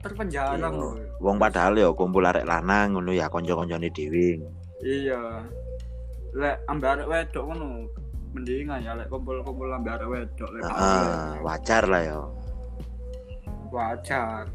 terpenjara 0.01 0.57
Iya. 0.57 0.67
ngono. 0.67 0.97
Wong 1.21 1.37
padahal 1.37 1.77
ya 1.77 1.89
kumpul 1.93 2.25
arek 2.25 2.47
lanang 2.47 2.97
ngono 2.97 3.11
ya 3.13 3.29
kanca-kancane 3.29 3.87
dhewe. 3.93 4.39
Iya. 4.83 5.45
Lek 6.35 6.55
ambek 6.67 6.89
arek 6.97 7.07
wedok 7.11 7.43
ngono 7.47 7.67
mendingan 8.33 8.79
ya 8.83 8.95
lek 8.95 9.07
kumpul-kumpul 9.11 9.67
ambek 9.71 9.99
arek 9.99 10.09
wedok 10.09 10.49
lek 10.55 10.61
oleh. 10.63 11.39
wajar 11.43 11.83
lah 11.87 12.01
ya 12.01 12.19
wajar. 13.71 14.45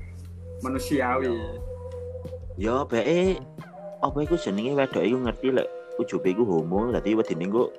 Manusiawi. 0.65 1.37
ya 2.57 2.81
bae 2.89 3.37
apa 4.01 4.17
iku 4.25 4.37
jenenge? 4.41 4.73
Wedok 4.73 5.05
iku 5.05 5.19
ngerti 5.21 5.49
lek 5.53 5.69
ujube 6.01 6.29
iku 6.33 6.45
homo 6.45 6.89
dadi 6.93 7.13
wedine 7.13 7.45
kok 7.49 7.73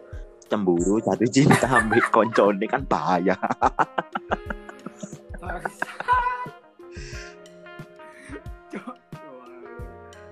cemburu 0.46 1.02
jatuh 1.02 1.30
cinta 1.30 1.66
ambek 1.82 2.06
koncone 2.14 2.66
kan 2.70 2.86
bahaya. 2.86 3.34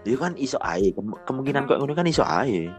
Dia 0.05 0.15
kan 0.21 0.37
iso 0.37 0.61
ae 0.61 0.93
Kem- 0.93 1.17
kemungkinan 1.25 1.65
kok 1.65 1.81
ngono 1.81 1.97
kan 1.97 2.05
iso 2.05 2.21
ae. 2.21 2.69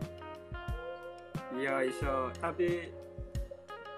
Iya 1.59 1.83
iso, 1.83 2.31
tapi 2.39 2.87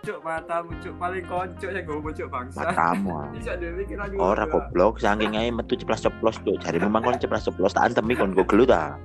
cuk 0.08 0.24
matamu 0.24 0.72
cuk 0.80 0.94
paling 0.96 1.20
koncok 1.28 1.68
ya 1.68 1.80
gue 1.84 2.12
cuk 2.16 2.28
bangsa. 2.32 2.64
matamu. 2.64 3.28
Bisa 3.36 3.52
ora 4.16 4.48
goblok 4.48 4.96
saking 5.04 5.36
ae 5.36 5.52
metu 5.52 5.76
ceplas 5.76 6.00
ceplos 6.00 6.40
tuh 6.48 6.56
jari 6.64 6.80
memang 6.80 7.04
kon 7.04 7.20
ceplas 7.20 7.44
ceplos 7.44 7.76
tak 7.76 7.92
antemi 7.92 8.16
kon 8.16 8.32
ta 8.64 8.96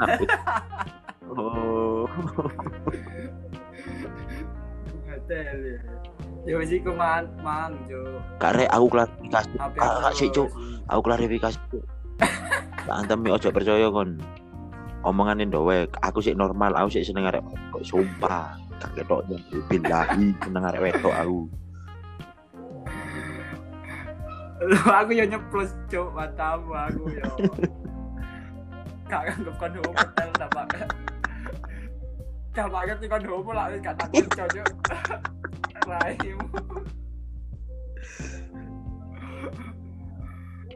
Nakut. 0.00 0.28
oh 1.28 2.08
Hotel 5.04 5.56
ya. 5.60 5.78
Ya 6.44 6.60
wis 6.60 6.72
iku 6.72 6.92
man, 6.96 7.28
mang 7.44 7.76
cuk. 7.84 8.16
karek 8.40 8.68
aku 8.72 8.86
klarifikasi 8.88 9.48
Kak, 9.76 10.12
sik, 10.16 10.32
Cuk. 10.32 10.48
aku 10.88 11.00
klarifikasi 11.04 11.56
Cuk. 11.68 11.84
tak 12.88 12.96
antemi 12.96 13.28
ojo 13.28 13.48
percaya 13.52 13.92
kon 13.92 14.16
omongan 15.04 15.44
dowe 15.52 15.84
aku 16.00 16.24
sih 16.24 16.32
normal 16.32 16.72
aku 16.72 16.96
sih 16.96 17.04
seneng 17.04 17.28
arek 17.28 17.44
sumpah 17.84 18.63
ketok 18.94 19.20
billahi 19.70 20.34
seneng 20.42 20.68
arek 20.68 20.82
wedok 20.90 21.14
aku 21.14 21.40
Lu 24.64 24.80
aku 24.80 25.12
ya 25.12 25.28
nyeplos 25.28 25.76
cuk 25.92 26.08
matamu 26.16 26.72
aku 26.72 27.04
ya. 27.12 27.28
Gak 29.12 29.36
anggap 29.36 29.54
kon 29.60 29.76
hotel 29.76 30.28
tak 30.40 30.48
pakai. 30.48 30.88
Gak 32.56 32.72
pakai 32.72 32.96
sih 32.96 33.08
kon 33.10 33.24
homo 33.28 33.52
lah 33.52 33.68
gak 33.84 33.92
tak 34.00 34.08
konco 34.08 34.44
cuk. 34.48 34.68
Raimu. 35.84 36.48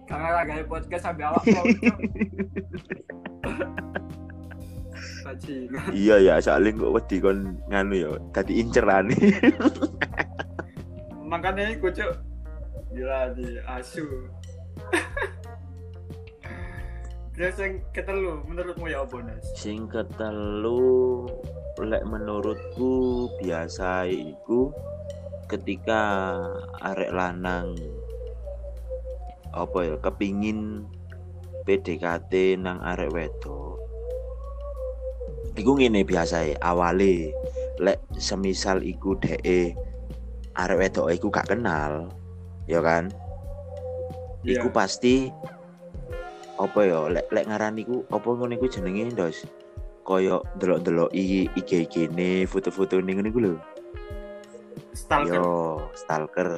Karena 0.09 0.40
lagi 0.40 0.64
podcast 0.69 1.05
sampai 1.05 1.25
awak. 1.25 1.45
Bajingan. 5.28 5.92
iya 5.92 6.16
ya 6.16 6.35
soalnya 6.40 6.73
kok 6.73 6.92
wedi 6.97 7.16
kon 7.20 7.61
nganu 7.68 7.94
ya 8.00 8.11
tadi 8.32 8.64
inceran 8.64 9.12
Makanya 11.28 11.76
iku 11.76 11.92
cuk. 11.92 12.12
Gila 12.88 13.37
di 13.37 13.61
asu. 13.68 14.00
Terus 17.37 17.54
yang 17.61 17.85
ketelu 17.92 18.42
menurutmu 18.49 18.88
ya 18.88 19.04
apa 19.04 19.20
Nes? 19.20 19.44
sing 19.54 19.87
ketelu 19.92 21.28
lek 21.78 22.02
menurutku 22.08 23.28
biasa 23.38 24.08
iku 24.08 24.73
ketika 25.47 26.00
arek 26.82 27.14
lanang 27.14 27.76
apa 29.52 29.78
ya 29.87 29.94
kepingin 30.02 30.88
PDKT 31.68 32.58
nang 32.58 32.80
arek 32.82 33.12
wedok 33.12 33.67
iku 35.59 35.75
ngene 35.75 36.07
biasa 36.07 36.55
awale. 36.62 37.35
Lek 37.79 37.99
semisal 38.19 38.83
iku 38.83 39.19
DE 39.19 39.75
arek 40.59 40.79
wedok 40.79 41.15
iku 41.15 41.27
gak 41.31 41.50
kenal 41.55 42.11
ya 42.67 42.83
kan? 42.83 43.11
Iku 44.47 44.71
pasti 44.71 45.31
apa 46.59 46.81
ya 46.83 47.07
lek 47.07 47.31
lek 47.31 47.47
ngaran 47.47 47.79
iku 47.79 48.03
apa 48.11 48.29
ngono 48.35 48.55
iku 48.59 48.67
jenenge 48.67 49.15
ndos 49.15 49.47
koyo 50.03 50.43
delok-delok 50.59 51.15
i 51.15 51.47
IG 51.55 52.11
ne 52.11 52.49
foto-foto 52.49 52.99
ning 52.99 53.23
ngene 53.23 53.31
iku 53.31 53.41
lho. 53.43 53.55
Stalker. 54.95 55.38
Yo 55.38 55.47
stalker. 55.95 56.49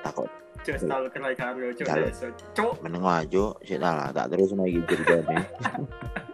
Takut 0.00 0.30
cuk 0.60 0.76
stalker 0.76 1.20
lagi 1.24 1.36
karo 1.40 2.04
cuk 2.52 2.72
meneng 2.84 3.04
aja 3.04 3.44
sik 3.64 3.80
tak 3.80 4.26
terus 4.28 4.52
iki 4.52 4.80
ceritane 4.84 5.36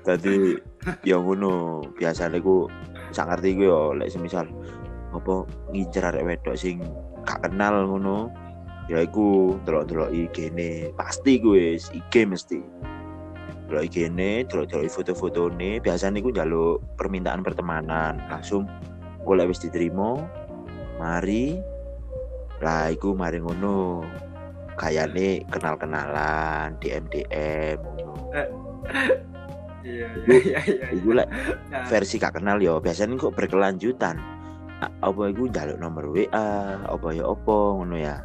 Tadi 0.00 0.56
ya 1.04 1.20
ngono 1.20 1.84
biasane 1.92 2.40
ku 2.40 2.64
sak 3.12 3.28
ngerti 3.28 3.58
ku 3.58 3.62
yo 3.68 3.80
lek 3.92 4.08
semisal 4.08 4.48
apa 5.10 5.44
ngincer 5.74 6.06
arek 6.08 6.24
wedok 6.24 6.56
sing 6.56 6.80
gak 7.26 7.44
kenal 7.44 7.84
ngono 7.84 8.30
ya 8.88 9.04
iku 9.04 9.58
delok-delok 9.66 10.10
IG 10.10 10.50
ne 10.56 10.90
pasti 10.96 11.36
wis 11.42 11.92
IG 11.92 12.26
mesti. 12.26 12.58
Delok 13.68 13.86
IG 13.86 14.08
ne 14.10 14.42
delok-delok 14.48 14.88
foto-foto 14.88 15.52
ne 15.52 15.78
biasanya 15.78 16.24
ku 16.24 16.32
njaluk 16.32 16.82
permintaan 16.96 17.44
pertemanan. 17.44 18.18
Langsung 18.32 18.66
gue 19.20 19.34
lek 19.36 19.52
wis 19.52 19.62
diterima 19.62 20.16
mari. 20.96 21.60
Lah 22.64 22.88
iku 22.88 23.12
mari 23.12 23.38
ngono 23.38 24.04
kayane 24.80 25.44
kenal-kenalan 25.52 26.72
DM 26.80 27.04
DM 27.12 27.76
ngono 27.84 28.14
iya 29.82 30.08
iya 30.26 30.36
iya 30.36 30.58
iya 30.66 30.86
iku 30.92 31.10
lek 31.16 31.28
Nah, 31.70 31.86
versi 31.86 32.18
gak 32.18 32.36
kenal 32.36 32.58
yo 32.58 32.78
biasanya 32.78 33.16
kok 33.16 33.32
berkelanjutan. 33.34 34.16
A- 34.80 34.94
apa 35.04 35.22
iku 35.28 35.44
njaluk 35.48 35.76
nomor 35.76 36.08
WA 36.08 36.48
apa 36.84 37.08
ya 37.12 37.24
apa 37.28 37.56
ngono 37.76 37.96
ya? 37.96 38.16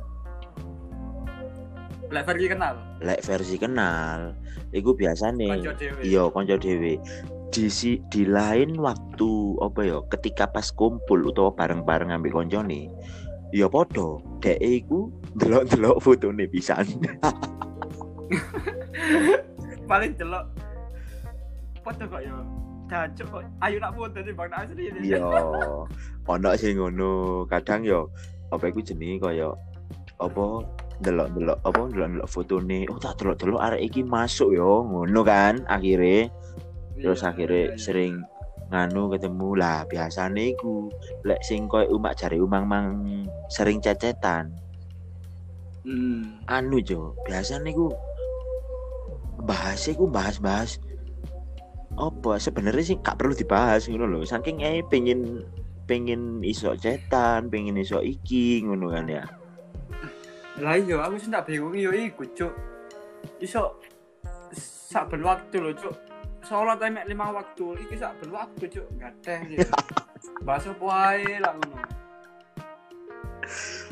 Lek 2.12 2.24
pergi 2.24 2.46
kenal? 2.48 2.76
Lek 3.02 3.20
versi 3.22 3.56
kenal 3.58 4.34
iku 4.72 4.92
biasane 4.94 5.48
kanca 5.52 5.74
dhewe. 5.76 6.02
iya 6.04 6.24
kanca 6.32 6.56
dhewe. 6.56 6.96
Di 7.50 7.72
si, 7.72 8.04
di 8.12 8.28
lain 8.28 8.76
waktu 8.76 9.32
apa 9.64 9.80
ya 9.84 9.98
ketika 10.12 10.48
pas 10.48 10.68
kumpul 10.72 11.24
utawa 11.24 11.56
bareng-bareng 11.56 12.12
ambil 12.12 12.44
koncone 12.44 12.92
ya 13.56 13.72
podo 13.72 14.20
dek 14.44 14.60
iku 14.60 15.08
delok-delok 15.40 16.04
fotone 16.04 16.48
pisan. 16.52 16.84
Paling 19.90 20.18
delok 20.18 20.44
foto 21.86 22.04
kok 22.10 22.22
yo 22.26 22.38
Cacuk 22.86 23.28
kok 23.30 23.44
ayo 23.66 23.76
nak 23.82 23.94
foto 23.98 24.18
nih 24.22 24.34
bang 24.34 24.52
asli 24.54 24.84
ini 24.90 25.00
iya. 25.10 25.22
Ono 26.34 26.50
sing 26.58 26.78
ngono. 26.78 27.46
Kadang 27.50 27.82
yo 27.86 28.10
apa 28.54 28.70
iku 28.70 28.82
jenenge 28.82 29.22
kaya 29.22 29.50
apa 30.22 30.46
delok-delok 31.02 31.60
apa 31.66 31.82
delok-delok 31.92 32.30
fotone 32.30 32.88
oh 32.88 33.02
tak 33.02 33.20
delok-delok 33.20 33.60
arek 33.60 33.90
iki 33.90 34.02
masuk 34.06 34.54
yo 34.54 34.86
ngono 34.86 35.28
kan 35.28 35.66
akhirnya 35.68 36.30
terus 36.96 37.20
Iya, 37.26 37.30
akhirnya 37.36 37.58
iya, 37.58 37.70
iya. 37.74 37.82
sering 37.82 38.14
nganu 38.70 39.02
ketemu. 39.12 39.50
Lah 39.58 39.80
biasane 39.90 40.54
iku 40.54 40.90
lek 41.26 41.42
sing 41.42 41.66
koyo 41.66 41.90
umak 41.90 42.16
jari 42.18 42.38
umang 42.38 42.66
mang 42.70 42.88
sering 43.50 43.82
cecetan. 43.82 44.54
Hmm. 45.86 46.42
anu 46.50 46.82
jo 46.82 47.14
biasanya 47.30 47.70
iku 47.70 47.94
bahas 49.46 49.86
iku 49.86 50.10
bahas-bahas 50.10 50.82
apa? 51.96 52.38
Sebenarnya 52.40 52.84
sih 52.84 52.98
gak 53.00 53.20
perlu 53.20 53.34
dibahas 53.36 53.88
ngono 53.88 54.06
lho. 54.08 54.20
Saking 54.28 54.64
eh 54.64 54.84
pengen 54.86 55.44
pengen 55.86 56.42
iso 56.42 56.74
cetan 56.74 57.48
pengen 57.54 57.78
iso 57.78 58.02
iki 58.02 58.64
ngono 58.66 58.92
kan 58.92 59.06
ya. 59.08 59.24
Lah 60.60 60.76
iya 60.80 61.04
aku 61.04 61.20
sih 61.20 61.32
tak 61.32 61.48
bingung. 61.48 61.76
Yo 61.76 61.92
iku 61.92 62.24
cuk. 62.32 62.54
Iso 63.40 63.80
sak 64.56 65.12
ben 65.12 65.24
waktu 65.24 65.56
lho 65.60 65.72
cuk. 65.76 65.96
Sholat 66.46 66.84
ae 66.84 66.92
lima 67.08 67.32
waktu. 67.32 67.88
Iki 67.88 67.96
sak 68.00 68.20
ben 68.24 68.32
waktu 68.32 68.64
cuk. 68.70 68.88
Gateh 69.00 69.40
gitu 69.50 69.72
bahasa 70.44 70.72
ae 70.76 71.40
lah 71.40 71.56
ngono. 71.56 71.84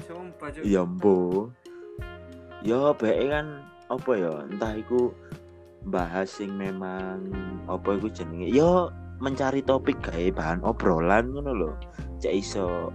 Sumpah 0.07 0.47
cuk. 0.51 0.63
Ya 0.63 0.83
mbo 0.83 1.51
ya 2.63 2.95
bae 2.95 3.27
kan 3.27 3.59
apa 3.91 4.11
ya 4.15 4.31
entah 4.47 4.73
iku 4.79 5.11
bahas 5.87 6.31
sing 6.31 6.55
memang 6.55 7.27
apa 7.67 7.99
iku 7.99 8.07
jenenge? 8.11 8.51
Ya 8.51 8.87
mencari 9.19 9.63
topik 9.63 9.99
gawe 10.03 10.31
bahan 10.35 10.59
obrolan 10.63 11.31
ngono 11.31 11.51
lho. 11.51 11.71
Cek 12.19 12.33
iso 12.33 12.91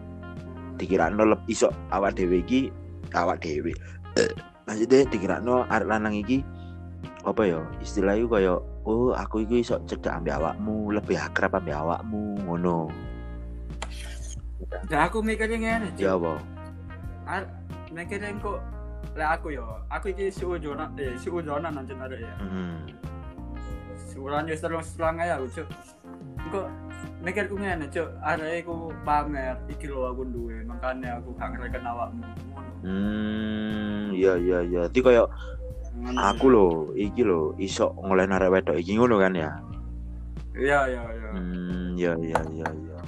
dikirano 0.81 1.24
leb 1.24 1.40
iso 1.51 1.68
awak 1.92 2.16
dhewe 2.16 2.40
iki 2.40 2.72
awak 3.12 3.44
dhewe. 3.44 3.72
Maksudnya 4.68 5.09
dikirano 5.09 5.64
arek 5.68 5.88
lanang 5.88 6.16
iki 6.16 6.44
apa 7.27 7.42
ya 7.44 7.61
istilahnya 7.85 8.24
kaya 8.31 8.55
oh 8.88 9.12
aku 9.12 9.44
iku 9.44 9.55
iso 9.61 9.77
cedak 9.85 10.22
ambek 10.22 10.38
awakmu 10.40 10.92
lebih 10.92 11.16
akrab 11.20 11.57
ambek 11.57 11.77
awakmu 11.77 12.40
ngono. 12.44 12.88
Nah 14.88 15.01
aku 15.09 15.20
mikirnya 15.24 15.57
ngene 15.57 15.88
ya 16.01 16.16
apa? 16.16 16.40
Mikirnya 17.92 18.37
kok 18.40 18.61
lah 19.18 19.34
aku 19.34 19.50
yo 19.50 19.66
aku 19.90 20.14
iki 20.14 20.30
suudona 20.30 20.87
eh 20.96 21.18
suudona 21.18 21.68
nanti 21.70 21.92
ada 21.94 22.16
ya 22.16 22.34
hmm. 22.38 22.96
Sebulan 24.08 24.50
yo 24.50 24.56
terus 24.58 24.94
selang 24.98 25.18
aja 25.18 25.38
aku 25.38 25.46
cuk. 25.52 25.68
Kok 26.50 26.66
mikirku 27.22 27.54
ngene 27.54 27.87
cuk, 27.87 28.08
arek 28.18 28.66
iku 28.66 28.90
pamer 29.06 29.58
iki 29.70 29.87
lho 29.87 30.11
aku 30.11 30.22
duwe, 30.26 30.62
makanya 30.66 31.22
aku 31.22 31.34
gak 31.38 31.54
ngereken 31.54 31.84
awakmu. 31.87 32.24
Hmm, 32.82 34.11
iya 34.11 34.34
iya 34.38 34.58
iya. 34.64 34.82
Ti 34.90 35.02
koyo 35.02 35.30
aku 36.14 36.46
lho, 36.50 36.68
iki 36.98 37.22
lho 37.22 37.54
iso 37.62 37.94
ngoleh 37.94 38.26
arek 38.26 38.50
wedok 38.54 38.76
iki 38.78 38.98
ngono 38.98 39.22
kan 39.22 39.34
ya. 39.38 39.50
Iya 40.58 40.78
iya 40.90 41.02
iya. 41.14 41.28
Hmm, 41.34 41.87
iya 41.94 42.12
iya 42.18 42.40
iya 42.54 42.68
iya. 42.74 42.98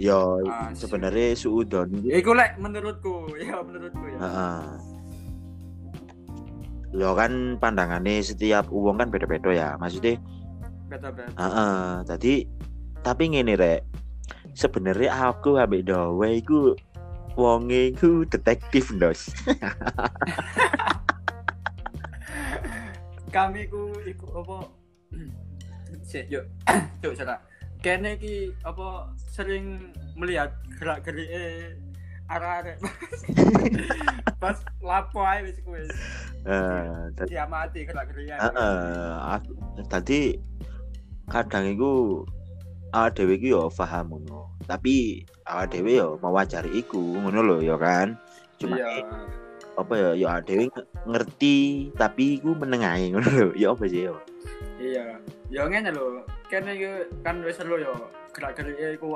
Ya 0.00 0.18
Ah, 0.48 0.72
sebenarnya 0.72 1.36
suudon 1.36 1.92
iki 2.02 2.18
Iku 2.18 2.32
lek 2.34 2.58
menurutku, 2.58 3.30
ya 3.42 3.62
menurutku 3.62 4.04
ya. 4.10 4.18
heeh. 4.18 4.62
Ya 6.92 7.08
kan 7.16 7.56
pandangannya 7.56 8.20
setiap 8.20 8.68
uang 8.68 9.00
kan 9.00 9.08
beda-beda 9.08 9.48
ya. 9.50 9.68
Maksudnya 9.80 10.20
Beda-beda. 10.92 11.32
heeh, 11.40 12.04
tadi 12.04 12.44
tapi 13.00 13.32
ngene 13.32 13.56
rek. 13.56 13.80
Sebenarnya 14.52 15.32
aku 15.32 15.56
ambek 15.56 15.88
dawe 15.88 16.28
iku 16.28 16.76
wonge 17.32 17.96
iku 17.96 18.28
detektif 18.28 18.92
ndos. 18.92 19.32
Kami 23.32 23.64
ku 23.72 23.96
iku 24.04 24.26
apa 24.44 24.56
Sik, 26.08 26.28
yuk. 26.28 26.44
Cuk, 27.00 27.16
cara. 27.16 27.40
Kene 27.80 28.20
iki 28.20 28.52
apa 28.62 29.08
sering 29.16 29.90
melihat 30.14 30.52
gerak-gerike 30.76 31.74
arek-arek 32.32 32.76
pas 34.42 34.58
lapo 34.80 35.20
ae 35.22 35.44
wis 35.44 35.58
kuwi 35.62 35.84
Eh, 36.42 36.98
tadi 37.14 37.38
diamati 37.38 37.86
gerak-geriknya 37.86 38.34
Heeh, 38.34 39.38
tadi 39.86 40.34
kadang 41.30 41.70
iku 41.70 42.26
awak 42.90 43.14
dhewe 43.14 43.38
iku 43.38 43.46
yo 43.46 43.62
paham 43.70 44.10
ngono. 44.10 44.50
Tapi 44.66 45.22
awak 45.46 45.70
dhewe 45.70 46.02
yo 46.02 46.18
mewajari 46.18 46.74
iku 46.74 46.98
ngono 46.98 47.46
lho 47.46 47.56
ya 47.62 47.78
kan. 47.78 48.18
Cuma 48.58 48.74
iya 48.74 49.06
apa 49.78 49.94
ya 49.94 50.10
yo 50.18 50.26
awak 50.26 50.50
dhewe 50.50 50.66
nge- 50.66 50.88
ngerti 51.06 51.56
tapi 51.94 52.42
iku 52.42 52.58
menengahi 52.58 53.14
ngono 53.14 53.28
lho. 53.30 53.48
Ya 53.54 53.70
apa 53.70 53.86
sih 53.86 54.10
yo. 54.10 54.18
iya 54.82 55.14
ya 55.46 55.62
ngene 55.70 55.94
lho 55.94 56.26
kene 56.50 56.74
iki 56.74 56.90
kan 57.22 57.38
wis 57.46 57.54
seru 57.54 57.78
yo 57.78 57.94
gerak-gerike 58.34 58.98
iku 58.98 59.14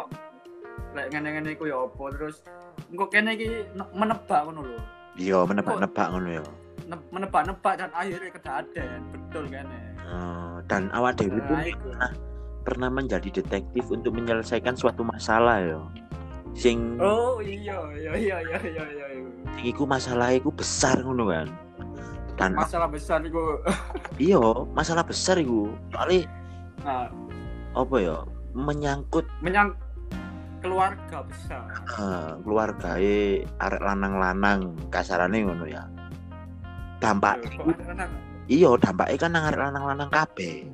lek 0.93 1.07
ngene-ngene 1.11 1.51
iku 1.51 1.65
ya 1.65 1.77
apa 1.81 2.05
terus 2.13 2.37
engko 2.87 3.07
kene 3.07 3.31
iki 3.33 3.49
ne- 3.73 3.93
menebak 3.93 4.43
ngono 4.45 4.63
lho 4.65 4.81
Yo 5.17 5.43
menebak-nebak 5.43 6.13
ngono. 6.13 6.45
Ne- 6.87 7.07
menebak-nebak 7.09 7.75
dan 7.75 7.91
akhirnya 7.91 8.31
kedaden 8.31 9.01
betul 9.11 9.45
kene 9.47 9.79
Eh, 9.99 10.57
dan 10.65 10.87
awak 10.91 11.17
dhewe 11.17 11.41
pun 11.43 11.57
Nah, 11.57 11.67
iku. 11.67 11.89
pernah 12.63 12.87
menjadi 12.87 13.29
detektif 13.35 13.89
untuk 13.89 14.13
menyelesaikan 14.13 14.75
suatu 14.75 15.03
masalah 15.03 15.59
yo. 15.59 15.89
Sing 16.53 16.97
oh 16.97 17.39
iya 17.39 17.75
iya 17.93 18.13
iya 18.15 18.37
iya 18.39 18.59
iya 18.61 18.85
iya 18.87 19.07
iya. 19.11 19.27
sing 19.53 19.67
iku 19.67 19.83
masalah 19.83 20.31
iku 20.31 20.49
besar 20.49 21.01
ngono 21.01 21.27
kan. 21.27 21.49
Dan 22.37 22.53
masalah 22.53 22.87
besar 22.87 23.19
iku 23.21 23.57
iya, 24.21 24.39
masalah 24.71 25.03
besar 25.03 25.37
iku. 25.37 25.73
Soalnya 25.91 26.29
nah 26.81 27.09
apa 27.73 27.97
ya 27.99 28.17
menyangkut 28.53 29.27
menyang 29.41 29.75
keluarga 30.67 31.19
besar. 31.23 31.67
Uh, 31.95 32.35
keluarga 32.43 32.99
arek 33.63 33.83
lanang-lanang. 33.83 34.75
Kasarane 34.91 35.47
ngono 35.47 35.65
ya. 35.71 35.87
Dampak 36.99 37.39
iya 38.51 38.71
dampaknya 38.79 39.17
kan 39.19 39.31
nang 39.31 39.45
arek 39.47 39.63
lanang-lanang 39.63 40.11
kabeh. 40.11 40.67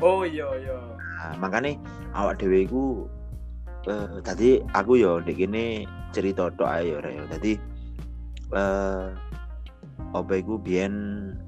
Oh 0.00 0.24
iya 0.24 0.48
iya. 0.56 0.78
Nah, 1.20 1.34
makanya 1.36 1.76
awak 2.16 2.40
dhewe 2.40 2.64
iku 2.64 3.04
eh 3.84 4.20
tadi 4.24 4.60
aku 4.72 4.96
yo 4.96 5.20
ndek 5.20 5.36
kene 5.36 5.84
cerita 6.16 6.48
tok 6.56 6.70
ae 6.80 6.88
yo 6.88 6.98
Rek. 7.04 7.28
Dadi 7.28 7.52
eh 8.56 9.06
apa 10.16 10.32
iku 10.32 10.56
biyen 10.56 10.94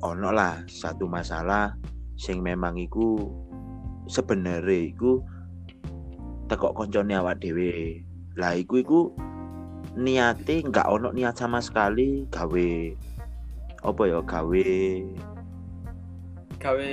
ono 0.05 0.29
lah 0.29 0.61
satu 0.69 1.09
masalah 1.09 1.73
sing 2.21 2.45
memang 2.45 2.77
iku 2.77 3.33
sebenere 4.07 4.93
iku 4.93 5.25
tekok 6.53 6.77
koncone 6.77 7.17
awak 7.17 7.41
dhewe. 7.41 8.05
Lah 8.37 8.53
iku 8.53 8.77
iku 8.77 9.01
niate 9.97 10.61
nggak 10.61 10.85
ono 10.85 11.09
niat 11.13 11.37
sama 11.37 11.65
sekali 11.65 12.29
gawe 12.29 12.69
apa 13.83 14.03
ya 14.05 14.21
gawe 14.21 14.69
Gawe 16.63 16.91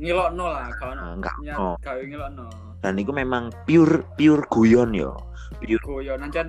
ngilokno 0.00 0.44
lah, 0.48 0.72
gak 0.72 0.88
ono. 0.96 1.02
eh, 1.04 1.12
nggak 1.20 1.34
Niat 1.44 1.58
ono. 1.60 1.70
gawe 1.84 2.00
ngilokno. 2.00 2.46
Dan 2.80 2.96
iku 2.96 3.12
memang 3.12 3.52
pure 3.68 4.00
pure 4.16 4.46
guyon 4.48 4.96
yo. 4.96 5.12
Pure 5.60 5.82
Guyon 5.84 6.24
ancen 6.24 6.48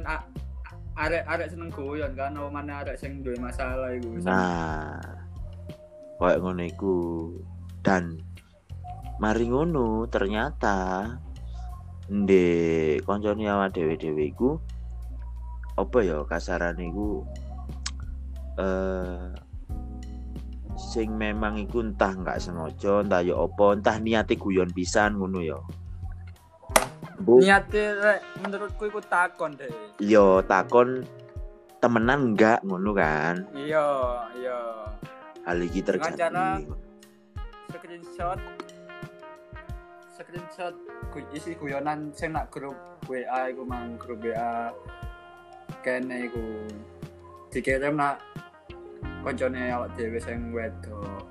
arek-arek 0.95 1.51
seneng 1.51 1.67
guyon 1.75 2.15
kan, 2.15 2.39
oh 2.39 2.47
mana 2.47 2.87
arek 2.87 2.95
sing 2.95 3.19
duwe 3.19 3.35
masalah 3.35 3.91
iku. 3.91 4.15
Nah, 4.23 4.95
kayak 6.17 6.39
ngono 6.39 6.63
iku. 6.63 6.97
Dan 7.83 8.23
mari 9.19 9.51
ngono 9.51 10.07
ternyata 10.07 11.11
ndek 12.07 13.03
koncone 13.03 13.43
awak 13.51 13.75
dhewe-dhewe 13.75 14.31
iku 14.31 14.49
apa 15.75 15.97
ya 16.01 16.23
kasarane 16.23 16.87
iku 16.87 17.27
eh 18.63 19.35
sing 20.77 21.17
memang 21.17 21.57
iku 21.57 21.81
entah 21.81 22.13
nggak 22.13 22.39
sengaja 22.39 23.01
entah 23.03 23.21
ya 23.25 23.35
apa 23.35 23.75
entah 23.75 23.97
niate 23.97 24.37
guyon 24.37 24.69
pisan 24.71 25.17
ngono 25.17 25.41
ya. 25.41 25.59
Niate 27.25 27.97
menurutku 28.45 28.85
iku 28.85 29.01
takon 29.01 29.57
deh. 29.57 29.73
yo 29.97 30.45
takon 30.45 31.01
temenan 31.81 32.33
enggak 32.33 32.61
ngono 32.61 32.93
kan. 32.93 33.41
Iya, 33.57 33.85
iya. 34.37 34.59
Hal 35.43 35.57
iki 35.65 35.81
terjadi. 35.81 36.69
Screenshot 37.73 38.39
screenshot 40.17 40.73
ku 41.13 41.21
isi 41.29 41.53
guyonan 41.53 42.09
sing 42.17 42.33
nak 42.33 42.49
grup 42.49 42.73
WA 43.05 43.53
iku 43.53 43.61
mang 43.61 44.01
grup 44.01 44.25
WA 44.25 44.73
kene 45.85 46.25
iku 46.25 46.41
dikirim 47.53 48.01
nak 48.01 48.17
koncone 49.21 49.69
awak 49.69 49.93
dhewe 49.93 50.17
sing 50.17 50.49
wedok. 50.49 51.21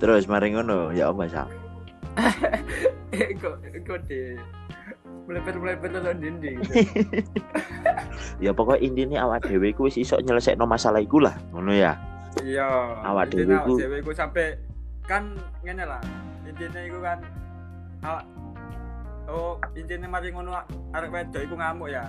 Terus 0.00 0.26
mari 0.26 0.50
ngono, 0.52 0.90
ya 0.90 1.10
apa 1.14 1.24
sak? 1.30 1.48
Iku 3.14 3.56
iku 3.62 3.94
di 4.10 4.34
melepet-melepet 5.30 5.90
lo 5.94 6.12
dinding. 6.14 6.58
Ya 8.42 8.50
pokoknya 8.50 8.82
intinya 8.82 9.18
awak 9.30 9.46
dhewe 9.46 9.70
ku 9.72 9.86
wis 9.86 9.94
iso 9.94 10.18
nyelesekno 10.18 10.66
masalah 10.66 10.98
iku 10.98 11.22
lah, 11.22 11.38
ngono 11.54 11.70
ya. 11.70 11.94
Iya. 12.42 12.66
Awak 13.06 13.30
dhewe 13.30 13.54
awak 13.54 13.66
iku- 13.66 13.78
dhewe 13.78 13.96
iku 14.02 14.10
sampai 14.10 14.58
kan 15.04 15.36
ngene 15.64 15.84
lah. 15.84 16.02
Intinya 16.44 16.80
iku 16.84 16.98
kan 17.00 17.18
awak 18.04 18.24
Oh, 19.24 19.56
intinya 19.72 20.04
mari 20.04 20.28
ngono 20.28 20.52
arek 20.92 21.08
wedok 21.08 21.42
iku 21.48 21.56
ngamuk 21.56 21.88
ya. 21.88 22.04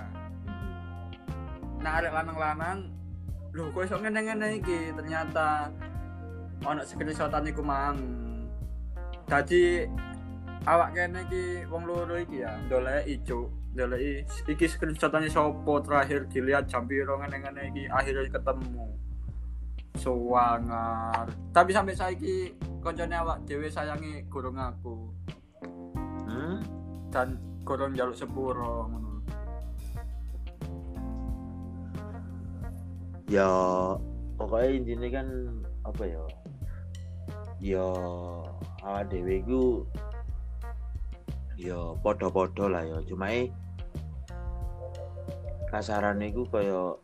Nah, 1.80 1.92
arek 1.96 2.12
lanang-lanang 2.12 2.92
lho 3.56 3.72
kok 3.72 3.88
iso 3.88 3.96
ngene-ngene 3.96 4.60
iki 4.60 4.92
ternyata 4.92 5.72
ono 6.60 6.84
screenshotan 6.84 7.48
iku 7.48 7.64
mang. 7.64 7.96
Dadi 9.24 9.88
awak 10.68 10.92
kene 10.92 11.24
iki 11.24 11.64
wong 11.72 11.88
loro 11.88 12.20
iki 12.20 12.44
ya, 12.44 12.52
ndoleki 12.68 13.24
cuk. 13.24 13.48
Ndoleki 13.72 14.12
iki 14.52 14.66
screenshotane 14.68 15.32
sopo 15.32 15.80
terakhir 15.80 16.28
dilihat 16.28 16.68
jam 16.68 16.84
piro 16.84 17.16
ngene-ngene 17.16 17.72
iki 17.72 17.88
akhirnya 17.88 18.28
ketemu. 18.28 18.92
Suwangar. 19.96 21.26
Tapi 21.50 21.70
sampai 21.72 21.96
saiki 21.96 22.52
koncone 22.84 23.16
awak 23.16 23.42
dhewe 23.48 23.66
sayangi 23.66 24.22
gurung 24.30 24.60
aku 24.60 25.10
Hmm? 26.26 26.58
dan 27.10 27.38
gurung 27.66 27.94
njaluk 27.94 28.14
sepuro 28.14 28.86
ngono. 28.90 29.12
Ya 33.26 33.50
pokoknya 34.38 34.68
intinya 34.70 35.08
kan 35.18 35.28
apa 35.82 36.02
ya? 36.06 36.24
Ya 37.58 37.86
awak 38.86 39.10
dhewe 39.10 39.42
iku 39.42 39.82
ya 41.58 41.94
podo-podo 42.04 42.70
lah 42.70 42.86
ya. 42.86 42.98
Cuma 43.08 43.32
kasarane 45.72 46.30
iku 46.30 46.46
kaya 46.46 46.94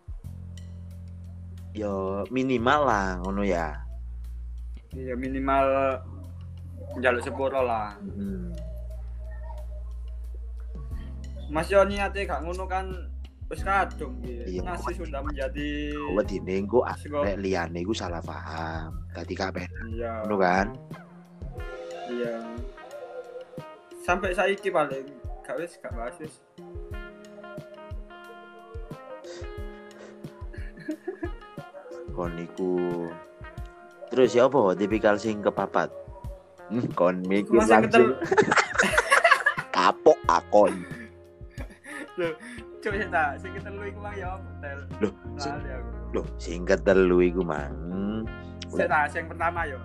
ya 1.73 2.25
minimal 2.29 2.81
lah 2.85 3.07
ngono 3.25 3.43
ya. 3.45 3.81
Iya 4.93 5.17
minimal 5.17 5.67
njaluk 7.01 7.25
sepuro 7.25 7.65
lah. 7.65 7.97
Hmm. 8.01 8.53
Mas 11.53 11.69
yo 11.69 11.85
niate 11.85 12.25
gak 12.25 12.45
ngono 12.45 12.65
kan 12.69 12.93
wis 13.49 13.65
kadung. 13.65 14.21
Iya. 14.25 14.65
Nasi 14.65 14.93
sudah 14.97 15.21
menjadi 15.25 15.93
Wedine 16.17 16.65
engko 16.65 16.85
arek 16.85 17.37
liyane 17.41 17.81
iku 17.85 17.93
salah 17.97 18.21
paham. 18.21 19.05
Dadi 19.13 19.33
kabeh 19.37 19.65
Iya. 19.93 20.25
ngono 20.25 20.37
kan. 20.37 20.67
Iya. 22.13 22.37
Sampai 24.05 24.37
saiki 24.37 24.69
paling 24.69 25.09
gak 25.45 25.57
wis 25.57 25.77
gak 25.81 25.93
bahas 25.97 26.17
wis. 26.21 26.35
kon 32.13 32.37
iku 32.37 33.09
terus 34.13 34.37
ya 34.37 34.47
apa? 34.47 34.77
Tipikal 34.77 35.17
sing 35.17 35.41
kepapat. 35.41 35.89
Hmm, 36.69 36.89
kon 36.93 37.25
mikir 37.25 37.59
yang 37.65 37.89
langsung. 37.89 38.13
kapok 39.83 40.19
akon 40.31 40.73
Coba 42.83 42.95
sih 42.99 43.09
tak, 43.09 43.31
sing 43.39 43.51
ketelu 43.55 43.83
iku 43.89 43.99
mang 44.03 44.15
ya 44.15 44.37
hotel. 44.37 44.79
Loh, 45.01 45.13
sing- 45.39 45.55
Lali 45.55 45.71
aku. 45.71 45.91
loh 46.13 46.27
sing 46.37 46.61
ketelu 46.67 47.19
iku 47.31 47.43
mang. 47.47 47.75
Sing 48.69 48.87
tak, 48.91 49.07
sing 49.11 49.25
pertama 49.27 49.65
yo. 49.67 49.79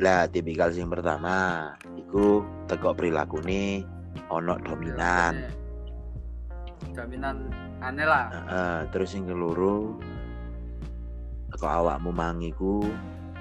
lah 0.00 0.24
tipikal 0.32 0.72
sing 0.72 0.88
pertama 0.88 1.68
iku 1.92 2.40
teko 2.64 2.96
prilakune 2.96 3.84
ono 4.32 4.56
dominan. 4.64 5.52
Jaminan 6.96 7.36
aneh 7.84 8.08
lah. 8.08 8.32
Heeh, 8.32 8.78
terus 8.96 9.12
sing 9.12 9.28
keloro 9.28 10.00
teko 11.60 11.68
awakmu 11.68 12.08
mang 12.08 12.40
iku 12.40 12.88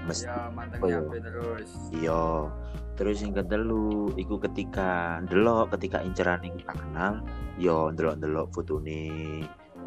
mesti 0.03 0.27
Ya 0.27 0.99
nyape 0.99 1.23
terus. 1.23 1.71
iya. 1.95 2.51
Terus 2.99 3.23
yang 3.23 3.31
ketelu 3.31 4.11
iku 4.19 4.35
ketika 4.43 5.23
ndelok 5.23 5.71
ketika 5.79 6.03
inceran 6.03 6.43
iku 6.43 6.59
gak 6.67 6.83
kenal 6.83 7.23
yo 7.55 7.95
ndelok-ndelok 7.95 8.51
fotone 8.51 9.07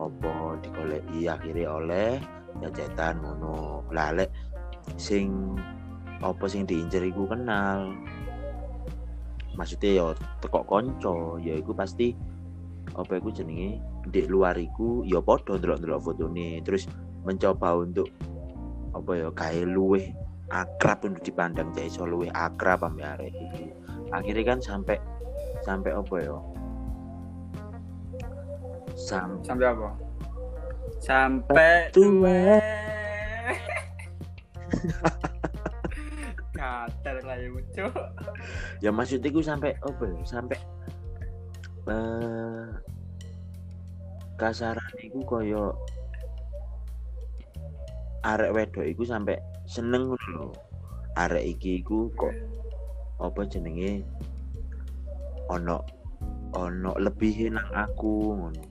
opo 0.01 0.57
digoleki 0.65 1.29
akhirnya 1.29 1.69
oleh 1.77 2.11
jajetan 2.65 3.21
ngono. 3.21 3.85
Lah 3.93 4.17
lek 4.17 4.33
sing 4.97 5.61
apa 6.25 6.49
sing 6.49 6.65
diincer 6.65 7.05
iku 7.05 7.29
kenal. 7.29 7.93
Maksudnya 9.61 9.91
yo 9.93 10.07
tekok 10.41 10.65
konco 10.65 11.37
ya 11.37 11.53
iku 11.53 11.77
pasti 11.77 12.17
apa 12.97 13.21
iku 13.21 13.29
jenenge? 13.29 13.77
Di 14.09 14.25
luar 14.25 14.57
iku 14.57 15.05
ya 15.05 15.21
padha 15.21 15.61
ndelok-ndelok 15.61 16.01
fotone. 16.01 16.65
Terus 16.65 16.89
mencoba 17.23 17.79
untuk 17.79 18.11
apa 18.93 19.11
ya 19.17 19.29
gawe 19.33 19.63
luweh 19.65 20.13
akrab 20.53 21.01
untuk 21.09 21.25
dipandang 21.25 21.73
cah 21.73 21.87
iso 21.89 22.05
luwih 22.05 22.29
akrab 22.37 22.85
arek 22.85 23.33
iki. 23.33 23.73
Akhirnya 24.13 24.45
kan 24.45 24.59
sampai 24.61 25.01
sampai 25.65 25.97
apa 25.97 26.15
ya? 26.21 26.37
Sam 28.93 29.41
Sampai 29.41 29.67
apa? 29.73 29.97
Sampai 31.01 31.89
Tua. 31.97 32.61
Kater 36.53 37.17
lah 37.27 37.37
ya 37.41 37.49
muncul. 37.51 37.91
ya 38.85 38.91
maksudnya 38.93 39.33
ku 39.33 39.41
sampai 39.41 39.73
apa 39.81 40.05
ya? 40.05 40.21
Sampai 40.29 40.59
eh 41.91 42.69
kasaran 44.39 44.95
iku 45.03 45.23
koyo 45.27 45.75
arek 48.23 48.51
wedok 48.55 48.87
iku 48.87 49.03
sampai 49.07 49.39
seneng 49.67 50.15
lho. 50.15 50.55
Arek 51.19 51.59
iki 51.59 51.85
iku 51.85 52.09
kok 52.17 52.33
apa 53.23 53.47
jenenge 53.47 54.03
ono 55.53 55.85
ono 56.57 56.93
lebih 56.99 57.53
nang 57.53 57.69
aku 57.71 58.15
ngono. 58.39 58.63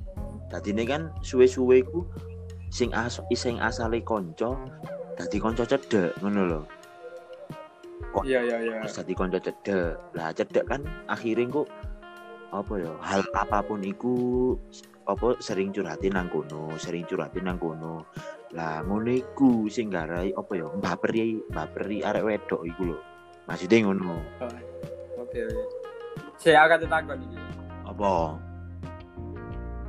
Ini 0.51 0.83
kan 0.83 1.15
suwe-suwe 1.23 1.79
iku 1.79 2.03
sing 2.67 2.91
as 2.91 3.23
sing 3.35 3.55
asale 3.63 4.03
konco 4.03 4.59
dadi 5.15 5.37
konco 5.39 5.63
cedek 5.63 6.19
ngono 6.19 6.41
lho. 6.47 6.61
kok 8.11 8.23
Iya 8.27 8.39
iya 8.43 8.57
iya. 8.59 8.75
terus 8.83 8.97
dadi 8.99 9.13
kanca 9.15 9.39
cedek 9.39 9.95
lah 10.13 10.29
cedek 10.35 10.65
kan 10.67 10.81
akhirnya 11.07 11.47
kok 11.47 11.67
apa 12.51 12.73
ya 12.75 12.91
hal 12.99 13.23
apa 13.31 13.63
pun 13.63 13.79
iku 13.79 14.13
apa 15.11 15.37
sering 15.43 15.75
curhatin 15.75 16.15
nang 16.15 16.31
kono 16.31 16.75
sering 16.79 17.03
curhatin 17.03 17.43
nang 17.43 17.59
kono 17.59 18.07
lah 18.55 18.83
ngono 18.83 19.11
iku 19.11 19.67
sing 19.67 19.91
garai 19.91 20.31
apa 20.31 20.51
ya 20.55 20.67
mbaperi 20.71 21.43
mbaperi 21.51 21.97
arek 22.03 22.23
wedok 22.23 22.61
iku 22.63 22.95
lho 22.95 22.97
maksudnya 23.47 23.77
ngono 23.87 24.15
Oke 25.31 25.47
oke. 25.47 25.63
Saya 26.35 26.67
akan 26.67 26.77
ditakon 26.83 27.23
iki. 27.23 27.39
apa 27.87 28.35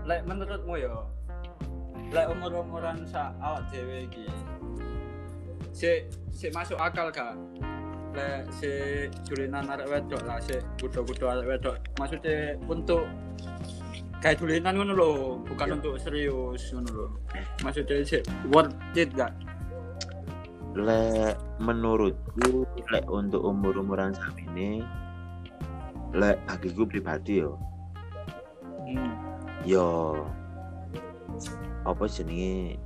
Lek 0.06 0.22
menurutmu 0.26 0.74
ya, 0.78 0.94
lek 2.14 2.26
umur-umuran 2.30 3.02
sa 3.06 3.34
awak 3.42 3.66
dhewe 3.70 4.06
iki, 4.06 4.26
si 5.70 6.06
si 6.34 6.46
masuk 6.50 6.74
akal 6.78 7.10
gak? 7.10 7.38
Lek 8.14 8.46
si 8.54 8.70
dulinan 9.26 9.66
arek 9.66 9.86
wedok 9.90 10.22
lah, 10.26 10.38
si 10.42 10.58
kudo-kudo 10.78 11.26
arek 11.30 11.46
wedok. 11.46 11.76
Maksudnya 11.98 12.54
untuk 12.66 13.06
kayak 14.22 14.38
dulinan 14.38 14.72
ngono 14.78 14.92
lho, 14.94 15.10
bukan 15.44 15.66
Iya. 15.66 15.74
untuk 15.76 15.94
serius 15.98 16.62
ngono 16.70 16.90
lho. 16.94 17.06
Maksudnya 17.66 18.06
si 18.06 18.18
worth 18.48 18.72
it 18.94 19.10
gak? 19.12 19.34
lek 20.72 21.36
menurutku 21.60 22.64
lek 22.88 23.04
untuk 23.04 23.44
umur 23.44 23.76
umuran 23.76 24.16
saat 24.16 24.32
ini 24.40 24.80
lek 26.16 26.40
bagiku 26.48 26.88
pribadi 26.88 27.44
yo 27.44 27.60
Hmm. 28.88 29.12
yo 29.68 30.16
apa 31.84 32.04
jenenge 32.08 32.80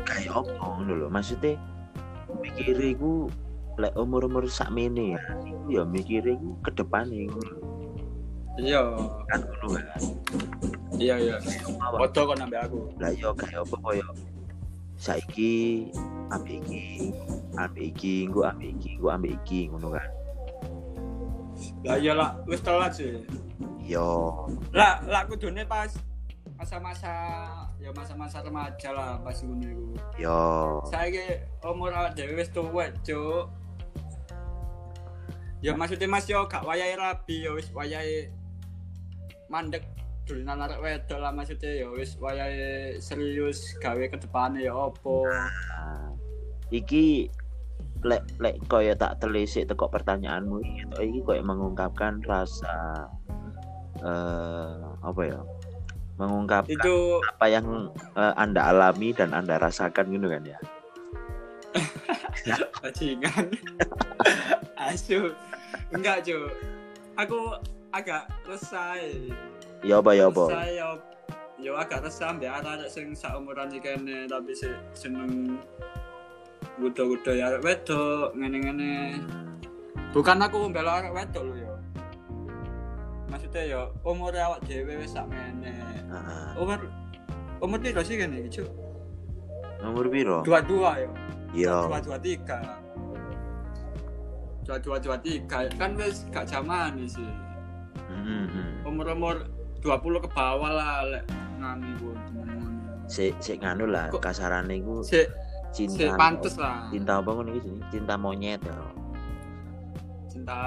kayak 0.00 0.32
apa 0.32 0.64
ngono 0.64 0.92
lho 0.96 1.06
maksudnya 1.12 1.60
mikiriku 2.40 3.28
lek 3.76 3.92
umur-umur 3.96 4.48
sakmene 4.48 5.16
ya 5.16 5.20
iku 5.44 5.66
ya 5.68 5.82
mikiriku 5.84 6.56
ke 6.64 6.70
depane 6.72 7.28
ngono. 7.28 7.79
Iya, 8.60 8.82
kan 9.26 9.40
ngono 9.40 9.66
kan 9.72 10.00
iya 11.00 11.14
iya. 11.16 11.36
Foto 11.80 12.20
kok 12.28 12.36
nambah 12.36 12.60
aku. 12.68 12.80
lah 13.00 13.08
yo 13.16 13.32
kayak 13.32 13.64
apa 13.64 13.76
koyo 13.80 14.04
saiki 15.00 15.88
ambek 16.28 16.60
iki 16.60 17.08
ambek 17.56 17.84
iki 17.96 18.28
engko 18.28 18.44
ambek 18.44 18.68
iki 18.76 18.88
engko 19.00 19.08
ambek 19.08 19.32
iki 19.40 19.60
ngono 19.72 19.88
kan 19.96 20.08
Lah 21.84 21.96
iya 21.96 22.12
lah, 22.12 22.36
wis 22.44 22.60
telat 22.60 22.92
sih. 22.92 23.24
yo 23.80 24.44
lah 24.76 25.00
lah 25.08 25.24
kudune 25.24 25.64
pas 25.64 25.88
masa-masa 26.60 27.08
ya 27.80 27.88
masa-masa 27.96 28.44
remaja 28.44 28.92
lah 28.92 29.16
pas 29.24 29.40
ngono 29.40 29.64
iku. 29.64 29.88
yo 30.20 30.40
Saiki 30.92 31.40
umur 31.64 31.96
awak 31.96 32.12
dhewe 32.12 32.36
wis 32.36 32.52
tuwek, 32.52 32.92
Cuk. 33.00 33.48
Ya 35.60 35.72
maksudnya 35.76 36.08
Mas 36.08 36.24
yo 36.24 36.44
gak 36.44 36.64
wayahe 36.64 36.96
rabi 36.96 37.44
ya 37.44 37.52
wis 37.52 37.68
wayahe 37.72 38.28
mandek 39.50 39.82
dolanan 40.24 40.70
arek 40.70 40.78
wedok 40.78 41.18
lah 41.18 41.34
maksudnya 41.34 41.82
ya 41.82 41.86
wis 41.90 42.14
wayahe 42.22 42.96
serius 43.02 43.74
gawe 43.82 43.98
ke 44.06 44.14
depane 44.14 44.62
ya 44.62 44.72
opo. 44.72 45.26
Nah, 45.26 46.14
iki 46.70 47.26
lek 48.06 48.22
lek 48.38 48.56
koyo 48.70 48.94
tak 48.94 49.18
telisik 49.18 49.66
teko 49.66 49.90
pertanyaanmu 49.90 50.62
iki 50.62 50.82
tok 50.88 51.02
iki 51.02 51.20
koyo 51.26 51.42
mengungkapkan 51.42 52.22
rasa 52.24 53.10
eh 54.00 54.80
apa 55.02 55.20
ya 55.26 55.40
mengungkapkan 56.16 56.72
Itu 56.72 57.20
apa 57.20 57.46
yang 57.50 57.92
eh, 58.16 58.34
anda 58.38 58.70
alami 58.70 59.12
dan 59.12 59.34
anda 59.34 59.58
rasakan 59.58 60.14
gitu 60.14 60.30
kan 60.30 60.46
ya 60.46 60.60
bajingan. 62.82 63.46
Asu. 64.90 65.30
Enggak, 65.92 66.26
Cuk. 66.26 66.50
Aku 67.18 67.54
agak 67.90 68.30
resah. 68.46 68.96
ya 69.80 69.98
apa 69.98 70.10
ya 70.12 70.28
apa 70.28 70.44
saya 70.52 70.88
yo 71.60 71.72
agak 71.76 72.04
resah 72.04 72.32
mbek 72.36 72.52
arek 72.52 72.88
sing 72.88 73.12
saumuran 73.16 73.72
iki 73.72 73.80
kene 73.84 74.28
tapi 74.28 74.52
sih 74.52 74.72
seneng 74.92 75.56
gudo-gudo 76.80 77.32
ya 77.36 77.52
arek 77.52 77.64
wedok 77.64 78.32
ngene-ngene. 78.38 79.20
Bukan 80.16 80.40
aku 80.40 80.70
mbela 80.72 81.04
arek 81.04 81.12
wedok 81.12 81.42
lho 81.50 81.54
yo. 81.60 81.74
Maksudnya 83.28 83.62
yo 83.68 83.82
umur 84.06 84.32
awak 84.34 84.64
dhewe 84.64 84.96
wis 85.00 85.12
sak 85.12 85.28
ngene. 85.28 85.74
Umur 86.56 86.78
umur 87.60 87.78
piro 87.82 88.00
sih 88.00 88.16
kene 88.16 88.40
iki, 88.46 88.60
Cuk? 88.62 88.70
nomor 89.80 90.12
piro 90.12 90.44
Dua-dua 90.44 90.92
yo. 91.00 91.10
yo 91.56 91.76
Dua-dua 91.88 92.16
tiga. 92.20 92.60
Dua-dua 94.64 94.96
dua 95.02 95.16
tiga 95.18 95.66
kan 95.80 95.96
wis 95.98 96.28
gak 96.30 96.46
zaman 96.46 97.00
sih. 97.08 97.49
Hmm, 98.10 98.46
hmm. 98.50 98.88
Umur-umur 98.88 99.46
20 99.80 100.24
ke 100.24 100.28
bawah 100.30 100.70
lah 100.70 101.06
lek 101.08 101.24
ku 102.00 102.12
temen-temen. 102.26 102.72
si 103.10 103.34
si 103.40 103.56
nganu 103.56 103.84
lah 103.88 104.08
kasarane 104.12 104.80
iku 104.80 105.04
Sik 105.04 105.28
cinta 105.70 106.08
sik 106.08 106.10
pantes 106.16 106.54
lah. 106.56 106.88
cinta 106.90 107.20
apa 107.20 107.30
iki 107.46 107.60
jenenge? 107.62 107.84
cinta 107.92 108.14
monyet 108.16 108.60
ya 108.64 108.76
cinta 110.30 110.58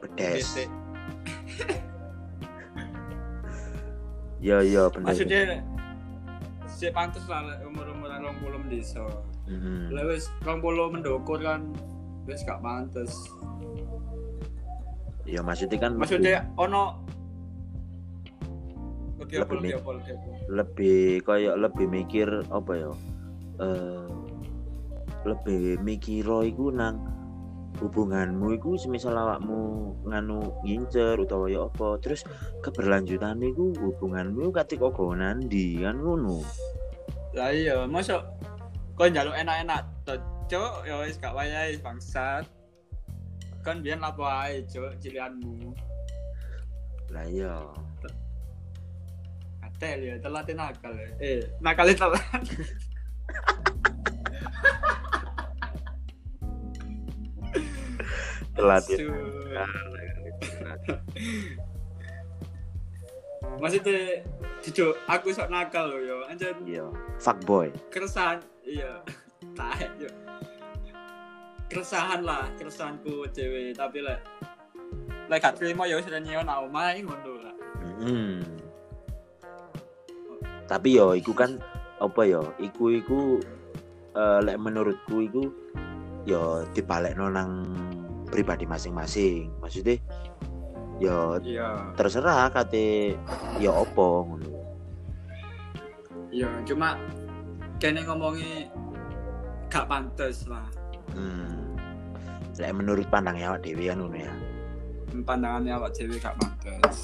bete. 0.00 0.40
yo 4.46 4.60
yo 4.62 4.92
bener 4.92 5.06
maksudnya 5.10 5.42
si 6.68 6.86
pantes 6.92 7.24
lah 7.26 7.40
lek 7.46 7.58
umur-umuran 7.64 8.20
rong 8.20 8.38
puluh 8.40 8.58
mendiso 8.60 9.06
Hmm. 9.46 9.94
lek 9.94 10.10
wis 10.10 10.26
rong 10.42 10.58
puluh 10.58 10.90
mendokur 10.90 11.38
kan 11.38 11.70
wis 12.26 12.42
gak 12.42 12.58
pantes 12.58 13.14
ya 15.26 15.42
maksudnya 15.42 15.78
kan 15.82 15.92
maksudnya 15.98 16.46
ono. 16.56 17.02
Lebih 19.20 19.42
apa 19.42 19.52
Lebih 19.52 19.58
lebih 19.58 19.72
apa 19.74 19.90
lebih 20.46 21.00
kayak 21.26 21.54
lebih 21.58 21.86
mikir 21.90 22.28
apa 22.48 22.72
ya 22.78 22.90
eh 23.58 24.06
lebih 25.26 25.82
mikir 25.82 26.22
iku 26.22 26.70
nang 26.70 27.02
hubunganmu 27.82 28.56
iku 28.56 28.78
semisal 28.78 29.18
awakmu 29.18 29.92
nganu 30.08 30.54
ngincer 30.64 31.18
utawa 31.20 31.50
ya 31.50 31.66
apa 31.66 31.98
terus 32.00 32.24
keberlanjutan 32.62 33.42
iku 33.42 33.74
hubunganmu 33.74 34.48
katik 34.54 34.80
kok 34.80 34.96
nandi 35.18 35.82
kan 35.82 35.98
ngono. 36.00 36.40
Lah 37.36 37.52
iya 37.52 37.84
masuk 37.84 38.22
kau 38.96 39.04
njaluk 39.04 39.36
enak-enak 39.36 39.84
cocok 40.08 40.88
ya 40.88 40.94
wis 41.04 41.20
gak 41.20 41.36
wayahe 41.36 41.76
bangsat 41.84 42.48
kan 43.66 43.82
biyen 43.82 43.98
lapo 43.98 44.22
ae 44.22 44.62
cok 44.70 45.02
cilianmu 45.02 45.74
lah 47.10 47.26
iya 47.26 47.54
Atel 49.76 50.08
ya, 50.08 50.14
telat 50.24 50.48
nakal 50.56 50.94
ya. 50.96 51.08
Eh, 51.20 51.44
nakal 51.60 51.84
telat. 51.92 52.16
telat 58.56 58.84
ya. 58.88 59.04
Maksudnya, 63.60 64.24
jujur, 64.64 64.96
aku 65.04 65.28
sok 65.36 65.52
nakal 65.52 65.92
loh 65.92 66.00
yo. 66.00 66.24
Anjir, 66.24 66.56
iya 66.64 66.88
fuckboy 67.20 67.68
keresahan. 67.92 68.40
Iya, 68.64 69.04
tahe 69.58 69.92
yo. 70.00 70.08
Keresahan 71.66 72.22
lah, 72.22 72.46
keresahanku 72.54 73.26
cewek. 73.34 73.74
Tapi 73.74 73.98
lah, 74.02 74.18
lek 75.26 75.42
gak 75.42 75.58
terima 75.58 75.86
ya 75.90 75.98
sudah 75.98 76.22
nyewa 76.22 76.46
nak 76.46 76.62
omah 76.70 76.94
ngono 76.94 77.32
lah. 77.42 77.54
Hmm. 78.02 78.38
Tapi 80.66 80.98
yo 80.98 81.14
iku 81.14 81.34
kan 81.34 81.58
apa 81.98 82.22
yo? 82.26 82.54
Iku 82.58 82.94
iku 82.94 83.38
eh, 84.14 84.38
lek 84.42 84.58
menurutku 84.58 85.26
iku 85.26 85.42
yo 86.26 86.66
dibalekno 86.74 87.30
nang 87.30 87.50
pribadi 88.30 88.66
masing-masing. 88.66 89.50
Maksudnya 89.62 89.98
yo 90.96 91.38
Iya, 91.44 91.92
terserah 91.94 92.48
kate 92.50 93.14
yo 93.62 93.84
opo 93.86 94.26
ngono. 94.26 94.48
iya. 96.30 96.50
Cuma 96.66 96.98
kene 97.78 98.02
ngomongi 98.06 98.70
gak 99.70 99.86
pantes 99.90 100.46
lah. 100.50 100.66
Hmm. 101.14 101.76
Lek 102.56 102.72
menurut 102.72 103.06
pandangnya 103.12 103.52
awak 103.52 103.68
dhewe 103.68 103.84
kan 103.92 104.00
ngono 104.00 104.16
ya. 104.16 104.32
Pandangannya 105.22 105.72
awak 105.76 105.92
cewek 105.96 106.20
gak 106.20 106.34
pantes. 106.40 106.98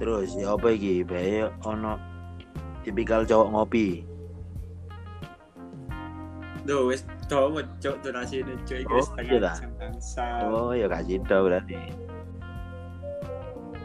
Terus 0.00 0.32
ya 0.38 0.56
apa 0.56 0.68
iki? 0.72 1.04
Bae 1.04 1.44
ono 1.66 2.00
tipikal 2.86 3.26
cowok 3.28 3.48
ngopi. 3.52 4.06
Duh, 6.64 6.88
wis 6.88 7.04
dawa 7.26 7.62
cok 7.80 7.96
durasi 8.04 8.42
ini 8.42 8.54
wis 8.68 8.86
Oh, 8.86 9.02
setengah 9.02 9.26
iya 9.26 9.52
jam 9.58 9.70
bangsa. 9.76 10.26
Oh 10.46 10.70
ya 10.72 10.86
gak 10.86 11.04
cinta 11.06 11.36
berarti. 11.42 11.78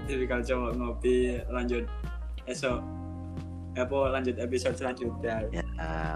Kalau 0.06 0.44
cowok 0.46 0.72
ngopi 0.78 1.42
lanjut 1.50 1.84
esok 2.46 2.80
apa 3.76 3.98
lanjut 4.10 4.36
episode 4.38 4.74
selanjutnya 4.74 5.44
Ya, 5.52 5.64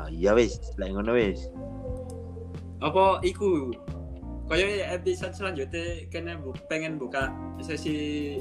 ya 0.08 0.32
wis, 0.32 0.56
lek 0.76 0.90
ngono 0.90 1.14
wis. 1.14 1.52
apa 2.80 3.20
iku 3.22 3.76
kaya 4.48 4.66
episode 4.90 5.36
selanjutnya 5.36 6.08
kena 6.08 6.40
bu, 6.40 6.56
pengen 6.66 6.96
buka 6.96 7.28
sesi 7.60 8.40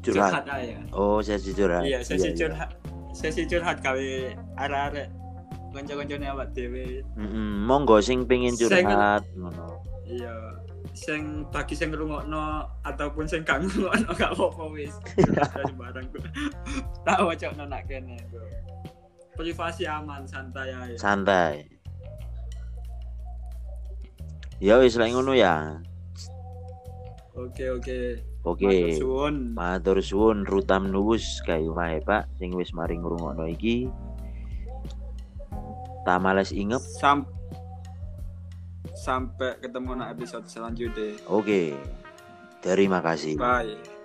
Curhat. 0.00 0.32
curhat 0.32 0.46
aja 0.48 0.76
Oh, 0.90 1.20
sesi 1.20 1.52
curhat. 1.52 1.84
iya 1.84 2.00
sesi 2.00 2.32
curhat 2.32 2.72
sesi 3.12 3.44
curhat 3.44 3.78
kawe 3.78 4.08
arek-arek 4.56 5.08
kanca-kancane 5.70 6.26
awak 6.26 6.48
dhewe 6.50 7.04
Mm-mm, 7.14 7.62
monggo 7.62 8.00
sing 8.00 8.24
pengen 8.24 8.56
curhat 8.56 9.20
ngono. 9.34 9.84
iya 10.04 10.32
sing 10.96 11.44
bagi 11.46 11.76
sing 11.76 11.92
ngrungokno 11.92 12.64
ataupun 12.86 13.24
sing 13.26 13.42
gak 13.42 13.66
ngrungokno 13.66 14.10
gak 14.20 14.30
apa-apa 14.32 14.64
wis 14.70 14.94
curhat 15.18 15.50
aja 15.58 15.74
bareng 15.74 16.06
tak 17.02 17.18
wacokno 17.18 17.64
nak 17.66 17.82
kene 17.90 18.16
bro 18.30 18.46
privasi 19.36 19.84
aman 19.84 20.24
santai 20.24 20.72
aja 20.72 20.96
Santai. 20.96 21.68
Ya 24.56 24.80
wis 24.80 24.96
lek 24.96 25.12
ngono 25.12 25.36
ya. 25.36 25.76
oke 27.36 27.64
oke 27.76 28.00
Oke. 28.46 28.62
Matur 28.70 28.94
suwun 28.94 29.34
Matur 29.58 29.98
suwun 29.98 30.38
rutam 30.46 30.94
nuwus 30.94 31.42
kayu 31.42 31.74
wae 31.74 31.98
Pak 31.98 32.30
sing 32.38 32.54
wis 32.54 32.70
mari 32.70 32.94
ngrungokno 32.94 33.42
iki. 33.50 33.90
Tak 36.06 36.22
males 36.22 36.54
ingep. 36.54 36.78
Sam 36.78 37.26
sampai 38.94 39.58
ketemu 39.58 39.98
na 39.98 40.14
episode 40.14 40.46
selanjutnya 40.46 41.18
Oke. 41.26 41.74
Terima 42.66 42.98
kasih. 42.98 43.38
bye 43.38 43.95